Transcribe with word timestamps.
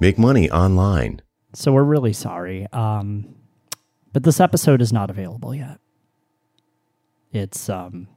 Make 0.00 0.18
money 0.18 0.50
online. 0.50 1.22
So 1.54 1.72
we're 1.72 1.84
really 1.84 2.12
sorry. 2.12 2.66
Um, 2.72 3.34
but 4.12 4.22
this 4.22 4.40
episode 4.40 4.82
is 4.82 4.92
not 4.92 5.08
available 5.10 5.54
yet. 5.54 5.78
It's 7.32 7.68
um, 7.68 8.08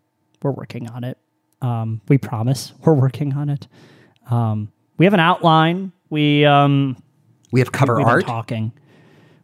we're 0.42 0.52
working 0.52 0.90
on 0.90 1.04
it. 1.04 1.18
Um, 1.62 2.02
we 2.08 2.18
promise 2.18 2.74
we're 2.84 2.94
working 2.94 3.34
on 3.34 3.50
it. 3.50 3.68
Um, 4.30 4.72
we 4.98 5.06
have 5.06 5.14
an 5.14 5.20
outline. 5.20 5.92
We 6.10 6.46
um, 6.46 6.98
We 7.52 7.60
have 7.62 7.72
cover 7.72 7.96
we've 7.96 8.06
been 8.06 8.12
art. 8.14 8.26
talking. 8.26 8.72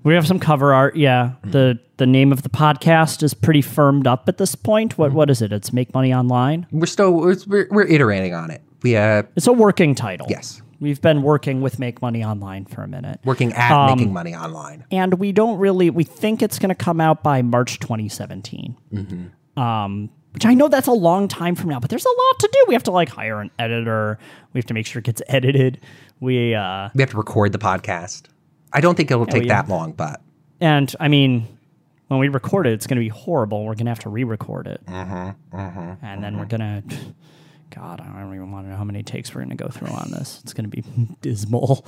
We 0.04 0.14
have 0.16 0.28
some 0.28 0.40
cover 0.40 0.74
art. 0.74 0.96
Yeah, 0.96 1.34
Mm-hmm. 1.42 1.52
the 1.52 1.80
the 1.98 2.06
name 2.08 2.32
of 2.34 2.42
the 2.42 2.50
podcast 2.50 3.24
is 3.24 3.34
pretty 3.34 3.62
firmed 3.62 4.06
up 4.08 4.28
at 4.28 4.38
this 4.38 4.56
point. 4.56 4.98
What 4.98 5.14
what 5.14 5.30
is 5.30 5.42
it? 5.42 5.54
It's 5.54 5.72
Make 5.72 5.94
Money 5.94 6.14
Online. 6.14 6.68
We're 6.72 6.88
still 6.88 7.14
we're, 7.14 7.38
we're, 7.48 7.68
we're 7.72 7.88
iterating 7.88 8.34
on 8.34 8.52
it. 8.52 8.62
We 8.82 8.98
uh 8.98 9.24
It's 9.36 9.48
a 9.48 9.54
working 9.54 9.96
title. 9.96 10.28
yes, 10.30 10.62
We've 10.84 11.02
been 11.02 11.22
working 11.24 11.62
with 11.62 11.80
Make 11.80 12.02
Money 12.02 12.26
Online 12.26 12.66
for 12.66 12.84
a 12.84 12.88
minute. 12.90 13.22
working 13.24 13.54
at 13.54 13.72
Um, 13.72 13.98
making 13.98 14.12
money 14.12 14.36
online. 14.36 14.84
and 14.92 15.14
we 15.14 15.32
don't 15.32 15.58
really 15.58 15.90
we 15.90 16.04
think 16.04 16.42
it's 16.42 16.60
going 16.60 16.70
to 16.70 16.76
come 16.76 17.00
out 17.00 17.24
by 17.24 17.42
march 17.42 17.80
2017 17.80 18.76
um, 19.56 20.10
which 20.34 20.46
i 20.46 20.54
know 20.54 20.68
that's 20.68 20.88
a 20.88 20.92
long 20.92 21.30
time 21.30 21.56
from 21.56 21.70
now 21.70 21.80
but 21.80 21.90
there's 21.90 22.06
a 22.06 22.10
lot 22.10 22.40
to 22.40 22.50
do 22.52 22.66
we 22.68 22.74
have 22.74 22.84
to 22.84 22.92
like 22.92 23.08
hire 23.08 23.40
an 23.40 23.50
editor 23.60 24.20
we 24.52 24.58
have 24.58 24.66
to 24.66 24.74
make 24.74 24.86
sure 24.86 25.00
it 25.00 25.06
gets 25.06 25.22
edited 25.30 25.80
we 26.20 26.54
uh 26.54 26.90
We 26.94 27.02
have 27.02 27.12
to 27.12 27.18
record 27.18 27.54
the 27.54 27.60
podcast. 27.60 28.24
I 28.74 28.82
don't 28.82 28.96
think 28.96 29.10
it'll 29.10 29.26
take 29.26 29.44
yeah. 29.46 29.62
that 29.62 29.70
long, 29.70 29.94
but 29.94 30.20
and 30.60 30.94
i 31.00 31.08
mean 31.08 31.48
when 32.10 32.20
we 32.20 32.28
record 32.28 32.68
it 32.68 32.74
it's 32.74 32.88
going 32.88 32.98
to 32.98 33.06
be 33.06 33.08
horrible 33.10 33.64
we're 33.66 33.76
going 33.76 33.86
to 33.86 33.92
have 33.92 34.00
to 34.00 34.10
re-record 34.10 34.68
it 34.68 34.82
and 34.88 36.24
then 36.24 36.38
we're 36.38 36.46
going 36.46 36.60
to 36.60 36.84
God, 37.74 38.02
I 38.02 38.20
don't 38.20 38.36
even 38.36 38.52
want 38.52 38.68
to 38.68 38.72
know 38.72 38.78
how 38.78 38.84
many 38.84 39.02
takes 39.02 39.34
we're 39.34 39.42
going 39.44 39.58
to 39.58 39.64
go 39.64 39.70
through 39.70 39.88
on 39.88 40.12
this. 40.12 40.40
It's 40.44 40.54
going 40.54 40.70
to 40.70 40.70
be 40.70 40.84
dismal, 41.22 41.86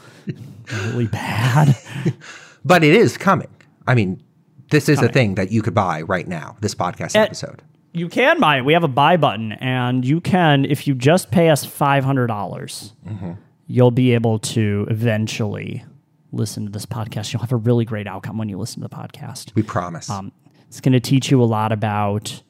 really 0.72 1.08
bad. 1.08 1.78
but 2.66 2.84
it 2.84 2.96
is 2.96 3.18
coming. 3.18 3.50
I 3.86 3.94
mean, 3.94 4.24
this 4.72 4.90
is 4.90 5.02
a 5.02 5.10
thing 5.10 5.36
that 5.36 5.52
you 5.52 5.62
could 5.62 5.76
buy 5.76 6.02
right 6.02 6.27
now. 6.27 6.58
This 6.60 6.74
podcast 6.74 7.16
episode. 7.16 7.62
You 7.94 8.10
can 8.10 8.40
buy 8.40 8.58
it. 8.58 8.66
We 8.66 8.74
have 8.74 8.84
a 8.84 8.90
buy 8.90 9.16
button, 9.16 9.54
and 9.54 10.04
you 10.04 10.20
can, 10.20 10.66
if 10.66 10.88
you 10.88 10.96
just 10.96 11.30
pay 11.30 11.50
us 11.50 11.64
five 11.64 12.04
hundred 12.04 12.27
dollars, 12.27 12.94
you'll 13.68 13.92
be 13.92 14.14
able 14.14 14.40
to 14.40 14.88
eventually 14.90 15.86
listen 16.32 16.66
to 16.66 16.72
this 16.72 16.86
podcast. 16.86 17.32
You'll 17.32 17.42
have 17.42 17.52
a 17.52 17.58
really 17.58 17.86
great 17.86 18.08
outcome 18.08 18.38
when 18.38 18.49
you 18.49 18.58
listen 18.58 18.82
to 18.82 18.88
the 18.88 18.96
podcast. 18.96 19.54
We 19.55 19.62
promise. 19.62 20.10
Um, 20.10 20.32
it's 20.68 20.82
going 20.82 20.94
to 20.94 20.99
teach 20.99 21.32
you 21.32 21.42
a 21.42 21.46
lot 21.46 21.72
about 21.72 22.42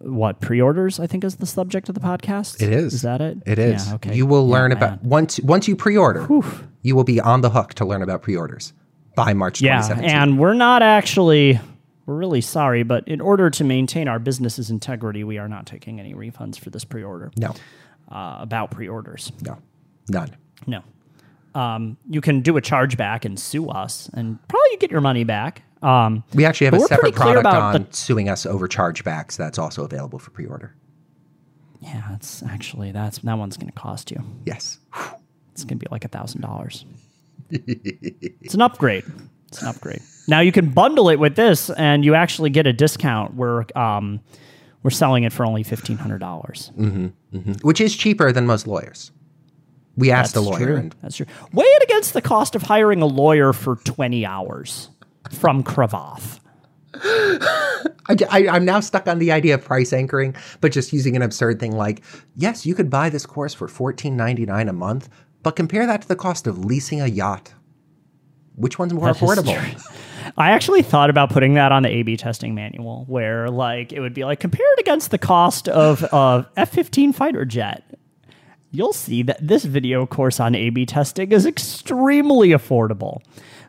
what 0.00 0.40
pre-orders. 0.40 0.98
I 1.00 1.06
think 1.06 1.24
is 1.24 1.36
the 1.36 1.46
subject 1.46 1.88
of 1.88 1.94
the 1.94 2.00
podcast. 2.00 2.62
It 2.62 2.72
is. 2.72 2.94
Is 2.94 3.02
that 3.02 3.20
it? 3.20 3.38
It 3.46 3.58
is. 3.58 3.86
Yeah, 3.88 3.94
okay. 3.94 4.14
You 4.14 4.26
will 4.26 4.46
Yeah, 4.46 4.52
learn 4.54 4.68
man. 4.70 4.76
about 4.78 5.02
once 5.04 5.40
once 5.40 5.66
you 5.68 5.76
pre-order. 5.76 6.26
You 6.82 6.94
will 6.96 7.04
be 7.04 7.20
on 7.20 7.40
the 7.40 7.50
hook 7.50 7.74
to 7.74 7.84
learn 7.84 8.02
about 8.02 8.22
pre-orders 8.22 8.72
by 9.16 9.32
March 9.34 9.60
Yeah, 9.60 9.86
and 10.00 10.38
we're 10.38 10.54
not 10.54 10.82
actually. 10.82 11.58
We're 12.06 12.14
really 12.14 12.40
sorry, 12.40 12.84
but 12.84 13.08
in 13.08 13.20
order 13.20 13.50
to 13.50 13.64
maintain 13.64 14.06
our 14.06 14.20
business's 14.20 14.70
integrity, 14.70 15.24
we 15.24 15.38
are 15.38 15.48
not 15.48 15.66
taking 15.66 15.98
any 15.98 16.14
refunds 16.14 16.56
for 16.56 16.70
this 16.70 16.84
pre-order. 16.84 17.32
no, 17.36 17.52
Uh, 18.08 18.36
about 18.38 18.70
pre-orders. 18.70 19.32
no, 19.42 19.58
none. 20.08 20.30
No. 20.68 20.82
Um, 21.60 21.96
you 22.08 22.20
can 22.20 22.42
do 22.42 22.56
a 22.56 22.60
chargeback 22.62 23.24
and 23.24 23.36
sue 23.40 23.68
us, 23.70 24.08
and 24.14 24.38
probably 24.46 24.76
get 24.78 24.92
your 24.92 25.00
money 25.00 25.24
back. 25.24 25.62
Um, 25.86 26.24
We 26.34 26.44
actually 26.44 26.64
have 26.66 26.74
a 26.74 26.80
separate 26.80 27.14
product 27.14 27.46
on 27.46 27.72
the- 27.90 27.96
suing 27.96 28.28
us 28.28 28.44
over 28.46 28.66
chargebacks. 28.68 29.36
That's 29.36 29.58
also 29.58 29.84
available 29.84 30.18
for 30.18 30.30
pre-order. 30.30 30.74
yeah, 31.80 32.14
it's 32.14 32.42
actually 32.42 32.90
that's 32.92 33.18
that 33.18 33.38
one's 33.38 33.56
going 33.56 33.68
to 33.72 33.78
cost 33.78 34.10
you. 34.10 34.22
Yes. 34.44 34.78
It's 35.52 35.64
going 35.64 35.78
to 35.78 35.84
be 35.84 35.86
like 35.90 36.04
a 36.04 36.08
thousand 36.08 36.40
dollars. 36.42 36.84
It's 37.50 38.54
an 38.54 38.60
upgrade. 38.62 39.04
It's 39.48 39.62
an 39.62 39.68
upgrade. 39.68 40.02
Now 40.26 40.40
you 40.40 40.50
can 40.52 40.70
bundle 40.70 41.08
it 41.08 41.16
with 41.20 41.36
this, 41.36 41.70
and 41.70 42.04
you 42.04 42.14
actually 42.14 42.50
get 42.50 42.66
a 42.66 42.72
discount. 42.72 43.34
We're 43.34 43.64
um, 43.76 44.20
we're 44.82 44.90
selling 44.90 45.22
it 45.24 45.32
for 45.32 45.46
only 45.46 45.62
fifteen 45.62 45.96
hundred 45.98 46.18
dollars. 46.18 46.72
Which 47.62 47.80
is 47.80 47.94
cheaper 47.94 48.32
than 48.32 48.46
most 48.46 48.66
lawyers. 48.66 49.12
We 49.96 50.10
asked 50.10 50.36
a 50.36 50.40
lawyer, 50.40 50.66
True. 50.66 50.76
and 50.76 50.94
That's 51.00 51.16
true. 51.16 51.26
Weigh 51.52 51.64
it 51.64 51.82
against 51.84 52.12
the 52.12 52.20
cost 52.20 52.54
of 52.56 52.62
hiring 52.62 53.00
a 53.00 53.06
lawyer 53.06 53.52
for 53.52 53.76
twenty 53.76 54.26
hours 54.26 54.90
from 55.32 55.62
Cravath. 55.62 56.40
I, 58.08 58.56
am 58.56 58.64
now 58.64 58.80
stuck 58.80 59.06
on 59.06 59.18
the 59.18 59.32
idea 59.32 59.54
of 59.54 59.64
price 59.64 59.92
anchoring, 59.92 60.34
but 60.60 60.72
just 60.72 60.92
using 60.92 61.16
an 61.16 61.22
absurd 61.22 61.60
thing 61.60 61.76
like, 61.76 62.02
yes, 62.34 62.64
you 62.64 62.74
could 62.74 62.90
buy 62.90 63.10
this 63.10 63.26
course 63.26 63.54
for 63.54 63.68
$14.99 63.68 64.68
a 64.68 64.72
month, 64.72 65.08
but 65.42 65.56
compare 65.56 65.86
that 65.86 66.02
to 66.02 66.08
the 66.08 66.16
cost 66.16 66.46
of 66.46 66.64
leasing 66.64 67.00
a 67.00 67.06
yacht. 67.06 67.54
Which 68.54 68.78
one's 68.78 68.94
more 68.94 69.12
That 69.12 69.22
is 69.22 69.22
affordable? 69.22 69.92
I 70.38 70.50
actually 70.50 70.82
thought 70.82 71.10
about 71.10 71.30
putting 71.30 71.54
that 71.54 71.72
on 71.72 71.82
the 71.82 71.88
A/B 71.88 72.16
testing 72.16 72.54
manual, 72.54 73.04
where 73.06 73.48
like 73.50 73.92
it 73.92 74.00
would 74.00 74.14
be 74.14 74.24
like 74.24 74.40
compare 74.40 74.66
it 74.72 74.80
against 74.80 75.10
the 75.10 75.18
cost 75.18 75.68
of 75.68 76.02
a 76.02 76.50
F-15 76.56 77.14
fighter 77.14 77.44
jet. 77.44 77.84
You'll 78.70 78.92
see 78.92 79.22
that 79.22 79.46
this 79.46 79.64
video 79.64 80.06
course 80.06 80.40
on 80.40 80.54
A/B 80.54 80.86
testing 80.86 81.32
is 81.32 81.46
extremely 81.46 82.48
affordable. 82.48 83.20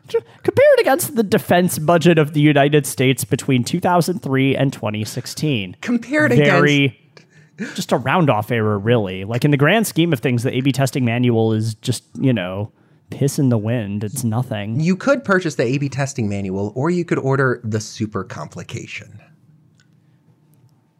J- 0.08 0.18
Compare 0.42 0.74
it 0.74 0.80
against 0.80 1.14
the 1.16 1.22
defense 1.22 1.78
budget 1.78 2.18
of 2.18 2.32
the 2.32 2.40
United 2.40 2.86
States 2.86 3.24
between 3.24 3.62
2003 3.64 4.56
and 4.56 4.72
2016. 4.72 5.76
Compare 5.80 6.26
it 6.26 6.32
against 6.32 7.74
just 7.74 7.92
a 7.92 7.96
round 7.96 8.30
off 8.30 8.50
error, 8.50 8.78
really. 8.78 9.24
Like 9.24 9.44
in 9.44 9.50
the 9.50 9.56
grand 9.56 9.86
scheme 9.86 10.12
of 10.12 10.20
things, 10.20 10.42
the 10.44 10.56
A/B 10.56 10.72
testing 10.72 11.04
manual 11.04 11.52
is 11.52 11.74
just 11.74 12.04
you 12.18 12.32
know 12.32 12.72
piss 13.10 13.38
in 13.38 13.48
the 13.48 13.58
wind. 13.58 14.04
It's 14.04 14.22
nothing. 14.24 14.80
You 14.80 14.94
could 14.96 15.24
purchase 15.24 15.56
the 15.56 15.64
A/B 15.64 15.88
testing 15.88 16.28
manual, 16.28 16.72
or 16.76 16.88
you 16.90 17.04
could 17.04 17.18
order 17.18 17.60
the 17.64 17.80
super 17.80 18.24
complication. 18.24 19.20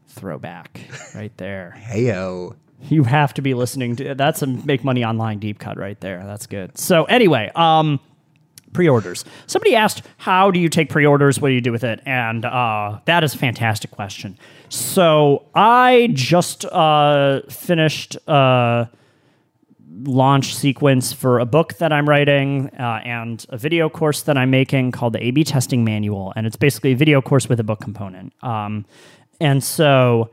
throwback 0.09 0.81
right 1.15 1.37
there. 1.37 1.77
Heyo. 1.91 2.57
You 2.83 3.05
have 3.05 3.35
to 3.35 3.43
be 3.43 3.55
listening 3.55 3.97
to 3.97 4.15
that's 4.15 4.41
a 4.43 4.47
make 4.47 4.85
money 4.85 5.05
online 5.05 5.39
deep 5.39 5.59
cut 5.59 5.77
right 5.79 6.01
there. 6.01 6.23
That's 6.25 6.47
good. 6.47 6.79
So 6.79 7.05
anyway, 7.05 7.51
um 7.57 7.99
pre-orders. 8.73 9.25
Somebody 9.47 9.75
asked, 9.75 10.03
"How 10.19 10.51
do 10.51 10.61
you 10.61 10.69
take 10.69 10.89
pre-orders? 10.89 11.41
What 11.41 11.49
do 11.49 11.55
you 11.55 11.61
do 11.61 11.73
with 11.73 11.85
it?" 11.85 12.01
And 12.07 12.45
uh, 12.45 12.99
that 13.05 13.25
is 13.25 13.35
a 13.35 13.39
fantastic 13.39 13.91
question. 13.91 14.39
So 14.69 15.47
I 15.55 16.11
just 16.13 16.65
uh, 16.67 17.41
finished 17.49 18.17
uh, 18.29 18.87
launch 20.05 20.55
sequence 20.55 21.13
for 21.13 21.39
a 21.39 21.47
book 21.47 21.75
that 21.79 21.93
I'm 21.93 22.09
writing 22.09 22.69
uh, 22.79 23.01
and 23.05 23.45
a 23.49 23.59
video 23.59 23.89
course 23.89 24.23
that 24.23 24.37
I'm 24.37 24.51
making 24.51 24.93
called 24.93 25.13
the 25.15 25.25
A/B 25.25 25.45
Testing 25.45 25.85
Manual, 25.85 26.33
and 26.37 26.47
it's 26.47 26.57
basically 26.57 26.93
a 26.93 26.97
video 26.97 27.21
course 27.21 27.49
with 27.49 27.61
a 27.61 27.65
book 27.65 27.81
component. 27.81 28.33
Um, 28.43 28.85
and 29.41 29.63
so 29.63 30.31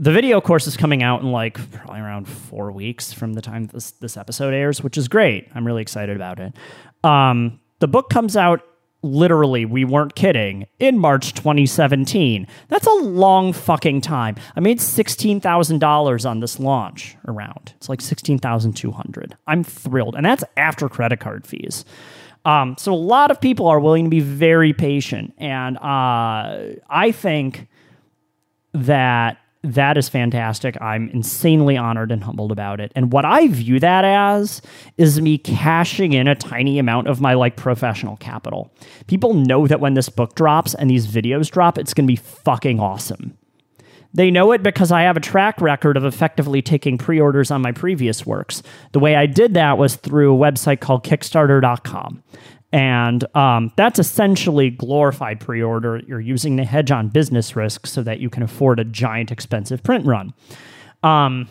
the 0.00 0.12
video 0.12 0.40
course 0.40 0.66
is 0.66 0.76
coming 0.76 1.02
out 1.02 1.22
in 1.22 1.32
like 1.32 1.58
probably 1.72 2.00
around 2.00 2.28
four 2.28 2.70
weeks 2.70 3.12
from 3.12 3.32
the 3.34 3.42
time 3.42 3.66
this 3.66 3.90
this 3.92 4.16
episode 4.16 4.54
airs, 4.54 4.82
which 4.82 4.96
is 4.96 5.08
great. 5.08 5.48
I'm 5.54 5.66
really 5.66 5.82
excited 5.82 6.14
about 6.14 6.38
it. 6.38 6.54
Um, 7.02 7.60
the 7.80 7.88
book 7.88 8.10
comes 8.10 8.36
out 8.36 8.62
literally, 9.02 9.64
we 9.64 9.84
weren't 9.84 10.14
kidding, 10.16 10.66
in 10.80 10.98
March 10.98 11.32
2017. 11.34 12.46
That's 12.68 12.86
a 12.86 12.92
long 12.92 13.52
fucking 13.52 14.00
time. 14.00 14.36
I 14.56 14.60
made 14.60 14.80
sixteen 14.80 15.40
thousand 15.40 15.80
dollars 15.80 16.24
on 16.24 16.40
this 16.40 16.60
launch 16.60 17.16
around. 17.26 17.74
It's 17.76 17.88
like 17.88 18.00
sixteen 18.00 18.38
thousand 18.38 18.74
two 18.74 18.92
hundred. 18.92 19.36
I'm 19.46 19.64
thrilled, 19.64 20.14
and 20.14 20.24
that's 20.24 20.44
after 20.56 20.88
credit 20.88 21.20
card 21.20 21.46
fees. 21.46 21.84
Um, 22.44 22.76
so 22.78 22.92
a 22.92 22.94
lot 22.94 23.30
of 23.30 23.40
people 23.40 23.66
are 23.66 23.80
willing 23.80 24.04
to 24.04 24.10
be 24.10 24.20
very 24.20 24.72
patient, 24.72 25.34
and 25.38 25.76
uh, 25.78 26.76
I 26.88 27.12
think 27.12 27.68
that 28.74 29.38
that 29.62 29.98
is 29.98 30.08
fantastic. 30.08 30.80
I'm 30.80 31.08
insanely 31.10 31.76
honored 31.76 32.12
and 32.12 32.22
humbled 32.22 32.52
about 32.52 32.80
it. 32.80 32.92
And 32.94 33.12
what 33.12 33.24
I 33.24 33.48
view 33.48 33.80
that 33.80 34.04
as 34.04 34.62
is 34.96 35.20
me 35.20 35.36
cashing 35.36 36.12
in 36.12 36.28
a 36.28 36.34
tiny 36.34 36.78
amount 36.78 37.08
of 37.08 37.20
my 37.20 37.34
like 37.34 37.56
professional 37.56 38.16
capital. 38.18 38.72
People 39.08 39.34
know 39.34 39.66
that 39.66 39.80
when 39.80 39.94
this 39.94 40.08
book 40.08 40.36
drops 40.36 40.74
and 40.74 40.88
these 40.88 41.08
videos 41.08 41.50
drop, 41.50 41.76
it's 41.76 41.92
going 41.92 42.06
to 42.06 42.12
be 42.12 42.16
fucking 42.16 42.78
awesome. 42.78 43.36
They 44.14 44.30
know 44.30 44.52
it 44.52 44.62
because 44.62 44.90
I 44.90 45.02
have 45.02 45.16
a 45.16 45.20
track 45.20 45.60
record 45.60 45.96
of 45.96 46.04
effectively 46.04 46.62
taking 46.62 46.96
pre 46.96 47.20
orders 47.20 47.50
on 47.50 47.60
my 47.60 47.72
previous 47.72 48.24
works. 48.24 48.62
The 48.92 49.00
way 49.00 49.16
I 49.16 49.26
did 49.26 49.54
that 49.54 49.76
was 49.76 49.96
through 49.96 50.34
a 50.34 50.38
website 50.38 50.80
called 50.80 51.04
Kickstarter.com. 51.04 52.22
And 52.72 53.24
um, 53.34 53.72
that's 53.76 53.98
essentially 53.98 54.70
glorified 54.70 55.40
pre 55.40 55.62
order. 55.62 56.02
You're 56.06 56.20
using 56.20 56.56
the 56.56 56.64
hedge 56.64 56.90
on 56.90 57.08
business 57.08 57.56
risk 57.56 57.86
so 57.86 58.02
that 58.02 58.20
you 58.20 58.28
can 58.28 58.42
afford 58.42 58.78
a 58.78 58.84
giant 58.84 59.30
expensive 59.30 59.82
print 59.82 60.04
run. 60.04 60.34
Um, 61.02 61.48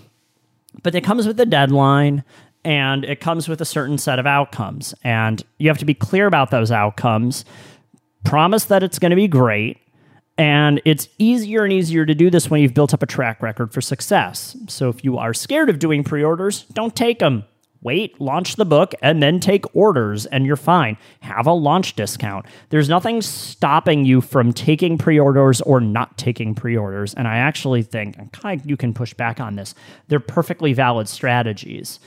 but 0.84 0.94
it 0.94 1.04
comes 1.04 1.26
with 1.26 1.40
a 1.40 1.46
deadline 1.46 2.24
and 2.64 3.04
it 3.04 3.20
comes 3.20 3.48
with 3.48 3.62
a 3.62 3.66
certain 3.66 3.98
set 3.98 4.20
of 4.20 4.28
outcomes. 4.28 4.94
And 5.04 5.42
you 5.58 5.70
have 5.70 5.78
to 5.80 5.86
be 5.86 5.94
clear 5.94 6.28
about 6.28 6.52
those 6.52 6.72
outcomes, 6.72 7.46
promise 8.24 8.66
that 8.66 8.84
it's 8.84 9.00
going 9.00 9.12
to 9.12 9.16
be 9.16 9.28
great. 9.28 9.78
And 10.38 10.80
it's 10.86 11.08
easier 11.18 11.64
and 11.64 11.74
easier 11.74 12.06
to 12.06 12.14
do 12.14 12.30
this 12.30 12.50
when 12.50 12.62
you've 12.62 12.76
built 12.76 12.94
up 12.94 13.02
a 13.02 13.08
track 13.08 13.42
record 13.42 13.74
for 13.74 13.82
success. 13.82 14.56
So 14.68 14.90
if 14.90 15.04
you 15.04 15.18
are 15.18 15.34
scared 15.34 15.70
of 15.70 15.80
doing 15.80 16.04
pre 16.04 16.24
orders, 16.24 16.66
don't 16.74 16.96
take 16.96 17.18
them. 17.20 17.46
Wait, 17.82 18.20
launch 18.20 18.56
the 18.56 18.66
book, 18.66 18.94
and 19.02 19.22
then 19.22 19.40
take 19.40 19.64
orders, 19.76 20.26
and 20.26 20.46
you're 20.46 20.56
fine. 20.56 20.98
Have 21.22 21.48
a 21.48 21.54
launch 21.54 21.96
discount. 21.96 22.46
There's 22.70 22.90
nothing 22.90 23.22
stopping 23.22 24.06
you 24.06 24.22
from 24.22 24.54
taking 24.54 24.98
pre 24.98 25.20
orders 25.20 25.62
or 25.62 25.80
not 25.80 26.18
taking 26.18 26.56
pre 26.56 26.76
orders. 26.76 27.14
And 27.14 27.28
I 27.28 27.38
actually 27.38 27.84
think, 27.84 28.32
kind 28.32 28.60
of 28.60 28.70
you 28.70 28.78
can 28.78 28.94
push 28.94 29.14
back 29.14 29.40
on 29.40 29.56
this, 29.56 29.76
they're 30.08 30.20
perfectly 30.20 30.74
valid 30.74 31.08
strategies. 31.08 32.00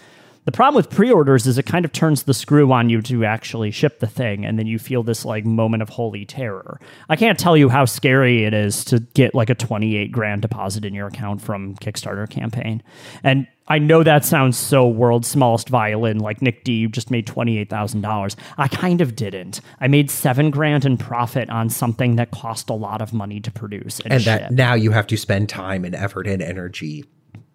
The 0.47 0.53
problem 0.53 0.75
with 0.75 0.91
pre-orders 0.91 1.47
is 1.47 1.59
it 1.59 1.67
kind 1.67 1.85
of 1.85 1.93
turns 1.93 2.23
the 2.23 2.33
screw 2.33 2.73
on 2.73 2.89
you 2.89 3.03
to 3.03 3.25
actually 3.25 3.71
ship 3.71 4.01
the 4.01 4.07
thing, 4.07 4.47
and 4.47 4.59
then 4.59 4.67
you 4.67 4.79
feel 4.79 5.03
this 5.03 5.25
like 5.25 5.45
moment 5.45 5.83
of 5.83 5.91
holy 5.91 6.25
terror. 6.25 6.81
I 7.09 7.17
can't 7.17 7.39
tell 7.39 7.57
you 7.57 7.69
how 7.69 7.85
scary 7.85 8.45
it 8.45 8.55
is 8.55 8.85
to 8.87 9.01
get 9.01 9.35
like 9.35 9.51
a 9.51 9.55
28 9.55 10.11
grand 10.11 10.43
deposit 10.43 10.85
in 10.85 10.95
your 10.95 11.09
account 11.09 11.43
from 11.43 11.77
Kickstarter 11.77 12.29
campaign. 12.29 12.83
And 13.23 13.47
I 13.71 13.79
know 13.79 14.03
that 14.03 14.25
sounds 14.25 14.59
so 14.59 14.89
world's 14.89 15.29
smallest 15.29 15.69
violin, 15.69 16.19
like 16.19 16.43
Nick 16.43 16.65
D, 16.65 16.73
you 16.73 16.89
just 16.89 17.09
made 17.09 17.29
$28,000. 17.29 18.35
I 18.59 18.67
kind 18.67 19.01
of 19.01 19.15
didn't. 19.15 19.61
I 19.81 19.87
made 19.87 20.11
seven 20.11 20.51
grand 20.51 20.85
in 20.85 20.99
profit 20.99 21.49
on 21.51 21.71
something 21.71 22.17
that 22.17 22.33
cost 22.33 22.69
a 22.69 22.75
lot 22.75 23.01
of 23.01 23.13
money 23.13 23.39
to 23.41 23.51
produce 23.53 24.01
and, 24.01 24.13
and 24.13 24.25
that 24.25 24.51
now 24.51 24.75
you 24.75 24.91
have 24.91 25.07
to 25.07 25.17
spend 25.17 25.49
time 25.49 25.85
and 25.85 25.95
effort 25.95 26.27
and 26.27 26.43
energy 26.43 27.05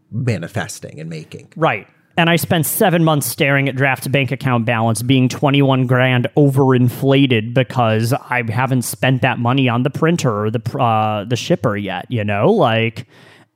manifesting 0.09 1.01
and 1.01 1.09
making. 1.09 1.51
Right. 1.57 1.85
And 2.17 2.29
I 2.29 2.37
spent 2.37 2.65
seven 2.65 3.03
months 3.03 3.27
staring 3.27 3.67
at 3.67 3.75
draft 3.75 4.09
bank 4.09 4.31
account 4.31 4.65
balance 4.65 5.01
being 5.01 5.27
21 5.27 5.85
grand 5.85 6.29
overinflated 6.37 7.53
because 7.53 8.13
I 8.13 8.49
haven't 8.49 8.83
spent 8.83 9.21
that 9.23 9.37
money 9.37 9.67
on 9.67 9.83
the 9.83 9.89
printer 9.89 10.45
or 10.45 10.49
the, 10.49 10.79
uh, 10.79 11.25
the 11.25 11.35
shipper 11.35 11.75
yet, 11.75 12.05
you 12.09 12.23
know? 12.23 12.49
Like, 12.51 13.05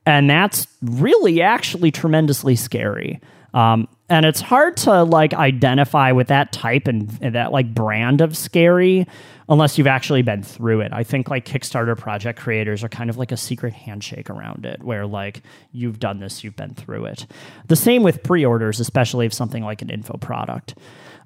and 0.10 0.30
that's 0.30 0.68
really 0.82 1.42
actually 1.42 1.92
tremendously 1.92 2.56
scary. 2.56 3.22
Um, 3.54 3.88
and 4.10 4.26
it's 4.26 4.42
hard 4.42 4.76
to 4.78 5.04
like 5.04 5.34
identify 5.34 6.12
with 6.12 6.28
that 6.28 6.52
type 6.52 6.88
and, 6.88 7.16
and 7.22 7.36
that 7.36 7.52
like 7.52 7.74
brand 7.74 8.22
of 8.22 8.36
scary 8.36 9.06
unless 9.48 9.78
you've 9.78 9.88
actually 9.88 10.22
been 10.22 10.44
through 10.44 10.82
it. 10.82 10.92
I 10.94 11.04
think 11.04 11.30
like 11.30 11.46
Kickstarter 11.46 11.98
project 11.98 12.40
creators 12.40 12.84
are 12.84 12.90
kind 12.90 13.10
of 13.10 13.18
like 13.18 13.32
a 13.32 13.38
secret 13.38 13.74
handshake 13.74 14.30
around 14.30 14.66
it 14.66 14.84
where 14.84 15.06
like 15.06 15.42
you've 15.72 16.00
done 16.00 16.20
this, 16.20 16.44
you've 16.44 16.56
been 16.56 16.74
through 16.74 17.06
it. 17.06 17.28
The 17.68 17.76
same 17.76 18.04
with 18.04 18.24
pre-orders, 18.24 18.80
especially 18.80 19.28
if 19.28 19.34
something 19.34 19.64
like 19.64 19.82
an 19.82 19.90
info 19.90 20.18
product. 20.18 20.76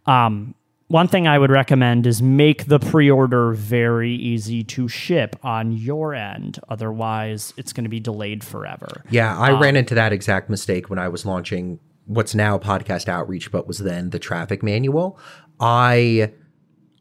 Um, 0.05 0.55
one 0.87 1.07
thing 1.07 1.27
I 1.27 1.39
would 1.39 1.49
recommend 1.49 2.05
is 2.05 2.21
make 2.21 2.65
the 2.65 2.79
pre 2.79 3.09
order 3.09 3.53
very 3.53 4.13
easy 4.13 4.63
to 4.65 4.87
ship 4.87 5.35
on 5.43 5.71
your 5.71 6.13
end. 6.13 6.59
Otherwise, 6.69 7.53
it's 7.57 7.73
going 7.73 7.85
to 7.85 7.89
be 7.89 7.99
delayed 7.99 8.43
forever. 8.43 9.03
Yeah, 9.09 9.37
I 9.37 9.53
um, 9.53 9.61
ran 9.61 9.75
into 9.75 9.95
that 9.95 10.13
exact 10.13 10.49
mistake 10.49 10.89
when 10.89 10.99
I 10.99 11.07
was 11.07 11.25
launching 11.25 11.79
what's 12.05 12.35
now 12.35 12.57
podcast 12.57 13.07
outreach, 13.07 13.51
but 13.51 13.67
was 13.67 13.79
then 13.79 14.09
the 14.09 14.19
traffic 14.19 14.61
manual. 14.61 15.17
I 15.59 16.31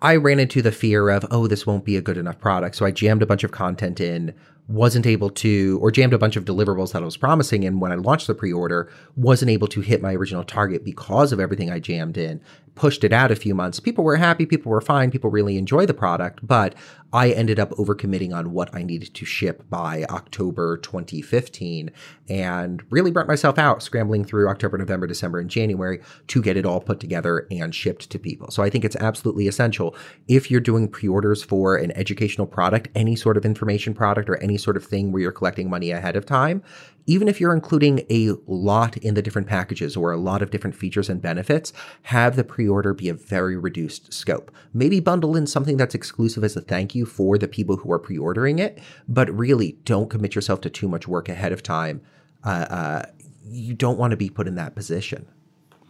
I 0.01 0.17
ran 0.17 0.41
into 0.41 0.63
the 0.63 0.73
fear 0.73 1.11
of, 1.11 1.25
oh, 1.31 1.47
this 1.47 1.65
won't 1.65 1.85
be 1.85 1.97
a 1.97 2.03
good 2.03 2.17
enough 2.17 2.41
product. 2.41 2.75
So 2.75 2.85
I 2.85 2.91
jammed 2.91 3.23
a 3.23 3.27
bunch 3.27 3.45
of 3.45 3.53
content 3.53 4.01
in, 4.01 4.35
wasn't 4.69 5.07
able 5.07 5.29
to, 5.29 5.79
or 5.83 5.91
jammed 5.91 6.13
a 6.13 6.19
bunch 6.19 6.37
of 6.37 6.45
deliverables 6.45 6.93
that 6.93 7.03
I 7.03 7.05
was 7.05 7.17
promising. 7.17 7.65
And 7.65 7.81
when 7.81 7.93
I 7.93 7.97
launched 7.97 8.27
the 8.27 8.35
pre 8.35 8.53
order, 8.53 8.91
wasn't 9.17 9.51
able 9.51 9.67
to 9.69 9.81
hit 9.81 10.03
my 10.03 10.15
original 10.15 10.45
target 10.45 10.85
because 10.85 11.33
of 11.33 11.41
everything 11.41 11.71
I 11.71 11.79
jammed 11.79 12.17
in. 12.17 12.41
Pushed 12.75 13.05
it 13.05 13.13
out 13.13 13.31
a 13.31 13.37
few 13.37 13.55
months. 13.55 13.81
People 13.81 14.05
were 14.05 14.17
happy, 14.17 14.47
people 14.47 14.71
were 14.71 14.81
fine, 14.81 15.11
people 15.11 15.31
really 15.31 15.59
enjoy 15.59 15.85
the 15.85 15.95
product, 15.95 16.47
but 16.47 16.75
I 17.13 17.31
ended 17.31 17.61
up 17.61 17.71
overcommitting 17.73 18.35
on 18.35 18.53
what 18.53 18.75
I 18.75 18.83
needed 18.83 19.13
to 19.15 19.27
ship 19.27 19.69
by 19.69 20.05
October 20.09 20.79
2015 20.79 21.91
and 22.29 22.83
really 22.91 23.11
burnt 23.11 23.29
myself 23.29 23.59
out 23.59 23.83
scrambling 23.83 24.25
through 24.25 24.49
October, 24.49 24.79
November, 24.79 25.07
December, 25.07 25.39
and 25.39 25.51
January 25.51 26.01
to 26.29 26.41
get 26.41 26.57
it 26.57 26.65
all 26.65 26.81
put 26.81 27.01
together 27.01 27.47
and 27.51 27.75
shipped 27.75 28.09
to 28.11 28.19
people. 28.19 28.51
So 28.51 28.63
I 28.63 28.71
think 28.71 28.85
it's 28.85 28.97
absolutely 28.97 29.47
essential 29.47 29.95
if 30.29 30.51
you're 30.51 30.61
doing 30.61 30.89
pre 30.89 31.09
orders 31.09 31.43
for 31.43 31.77
an 31.77 31.93
educational 31.93 32.47
product, 32.47 32.89
any 32.95 33.17
sort 33.17 33.37
of 33.37 33.45
information 33.45 33.93
product, 33.93 34.31
or 34.31 34.37
any 34.37 34.57
sort 34.57 34.77
of 34.77 34.85
thing 34.85 35.13
where 35.13 35.23
you're 35.23 35.33
collecting 35.33 35.69
money 35.69 35.91
ahead 35.91 36.17
of 36.17 36.25
time, 36.25 36.63
even 37.07 37.29
if 37.29 37.41
you're 37.41 37.55
including 37.55 38.01
a 38.11 38.33
lot 38.47 38.97
in 38.99 39.15
the 39.15 39.23
different 39.23 39.49
packages 39.49 39.97
or 39.97 40.13
a 40.13 40.17
lot 40.17 40.43
of 40.43 40.51
different 40.51 40.77
features 40.77 41.09
and 41.09 41.21
benefits, 41.21 41.73
have 42.03 42.37
the 42.37 42.45
pre 42.45 42.69
order 42.69 42.95
be 42.95 43.09
a 43.09 43.15
very 43.15 43.57
reduced 43.57 44.13
scope. 44.13 44.51
Maybe 44.73 45.01
bundle 45.01 45.37
in 45.37 45.47
something 45.47 45.77
that's 45.77 45.95
exclusive 45.95 46.45
as 46.45 46.57
a 46.57 46.61
thank 46.61 46.95
you 46.95 47.07
for 47.07 47.39
the 47.39 47.49
people 47.49 47.77
who 47.77 47.93
are 47.93 47.99
pre 47.99 48.19
ordering 48.19 48.59
it, 48.59 48.79
but 49.09 49.31
really 49.31 49.79
don't 49.85 50.11
commit 50.11 50.35
yourself 50.35 50.61
to 50.63 50.71
too 50.71 50.89
much 50.89 51.09
work 51.09 51.29
ahead 51.29 51.53
of 51.53 51.63
time. 51.63 52.01
Uh, 52.45 52.67
uh, 52.71 53.03
you 53.45 53.75
don't 53.75 53.99
want 53.99 54.13
to 54.13 54.17
be 54.17 54.31
put 54.31 54.47
in 54.47 54.55
that 54.57 54.75
position. 54.75 55.27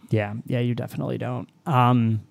Yeah, 0.09 0.35
yeah, 0.45 0.59
you 0.59 0.75
definitely 0.75 1.17
don't. 1.17 1.49
Um, 1.65 2.21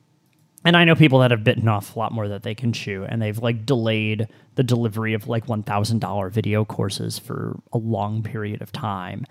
and 0.64 0.76
I 0.76 0.84
know 0.84 0.94
people 0.94 1.20
that 1.20 1.30
have 1.30 1.44
bitten 1.44 1.68
off 1.68 1.96
a 1.96 1.98
lot 1.98 2.12
more 2.12 2.28
that 2.28 2.42
they 2.42 2.54
can 2.54 2.72
chew, 2.72 3.04
and 3.04 3.20
they've 3.20 3.38
like 3.38 3.66
delayed 3.66 4.28
the 4.54 4.62
delivery 4.62 5.14
of 5.14 5.28
like 5.28 5.48
one 5.48 5.62
thousand 5.62 6.00
dollar 6.00 6.28
video 6.28 6.64
courses 6.64 7.18
for 7.18 7.58
a 7.72 7.78
long 7.78 8.22
period 8.22 8.62
of 8.62 8.72
time. 8.72 9.26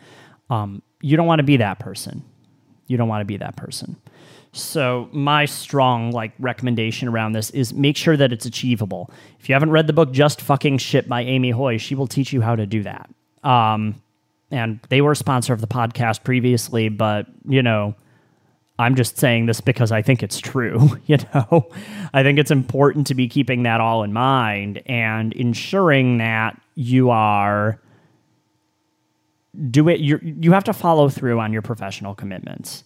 Um, 0.50 0.82
you 1.02 1.16
don't 1.18 1.28
want 1.28 1.40
to 1.40 1.44
be 1.44 1.58
that 1.58 1.80
person. 1.80 2.24
You 2.88 2.98
don't 2.98 3.08
want 3.08 3.22
to 3.22 3.26
be 3.26 3.38
that 3.38 3.56
person. 3.56 3.96
So 4.54 5.08
my 5.14 5.46
strong 5.46 6.12
like 6.12 6.34
recommendation 6.38 7.08
around 7.08 7.32
this 7.32 7.52
is 7.52 7.74
make 7.74 7.96
sure 7.96 8.18
that 8.18 8.34
it's 8.34 8.46
achievable. 8.46 9.10
If 9.40 9.48
you 9.48 9.54
haven't 9.54 9.72
read 9.72 9.88
the 9.88 9.94
book 9.94 10.12
Just 10.12 10.42
Fucking 10.42 10.78
Ship 10.80 11.08
by 11.08 11.22
Amy 11.22 11.52
Hoy, 11.52 11.78
she 11.78 11.96
will 11.96 12.08
teach 12.08 12.34
you 12.34 12.42
how 12.42 12.58
to 12.58 12.66
do 12.66 12.84
that. 12.84 13.10
Um, 13.44 14.02
and 14.52 14.82
they 14.90 15.00
were 15.00 15.14
a 15.14 15.16
sponsor 15.16 15.54
of 15.54 15.62
the 15.62 15.68
podcast 15.68 16.26
previously, 16.26 16.90
but 16.90 17.28
you 17.48 17.64
know, 17.64 17.96
I'm 18.82 18.96
just 18.96 19.18
saying 19.18 19.46
this 19.46 19.62
because 19.62 19.92
I 19.92 20.02
think 20.02 20.24
it's 20.24 20.40
true. 20.40 20.98
You 21.08 21.18
know, 21.34 21.70
I 22.14 22.24
think 22.24 22.40
it's 22.40 22.52
important 22.52 23.08
to 23.08 23.16
be 23.16 23.28
keeping 23.28 23.64
that 23.64 23.82
all 23.82 24.04
in 24.04 24.14
mind 24.14 24.82
and 24.86 25.34
ensuring 25.34 26.20
that 26.20 26.62
you 26.76 27.10
are 27.10 27.82
do 29.70 29.90
it. 29.90 30.00
You 30.00 30.20
you 30.22 30.54
have 30.54 30.64
to 30.66 30.74
follow 30.74 31.10
through 31.10 31.40
on 31.40 31.52
your 31.52 31.62
professional 31.62 32.16
commitments. 32.16 32.86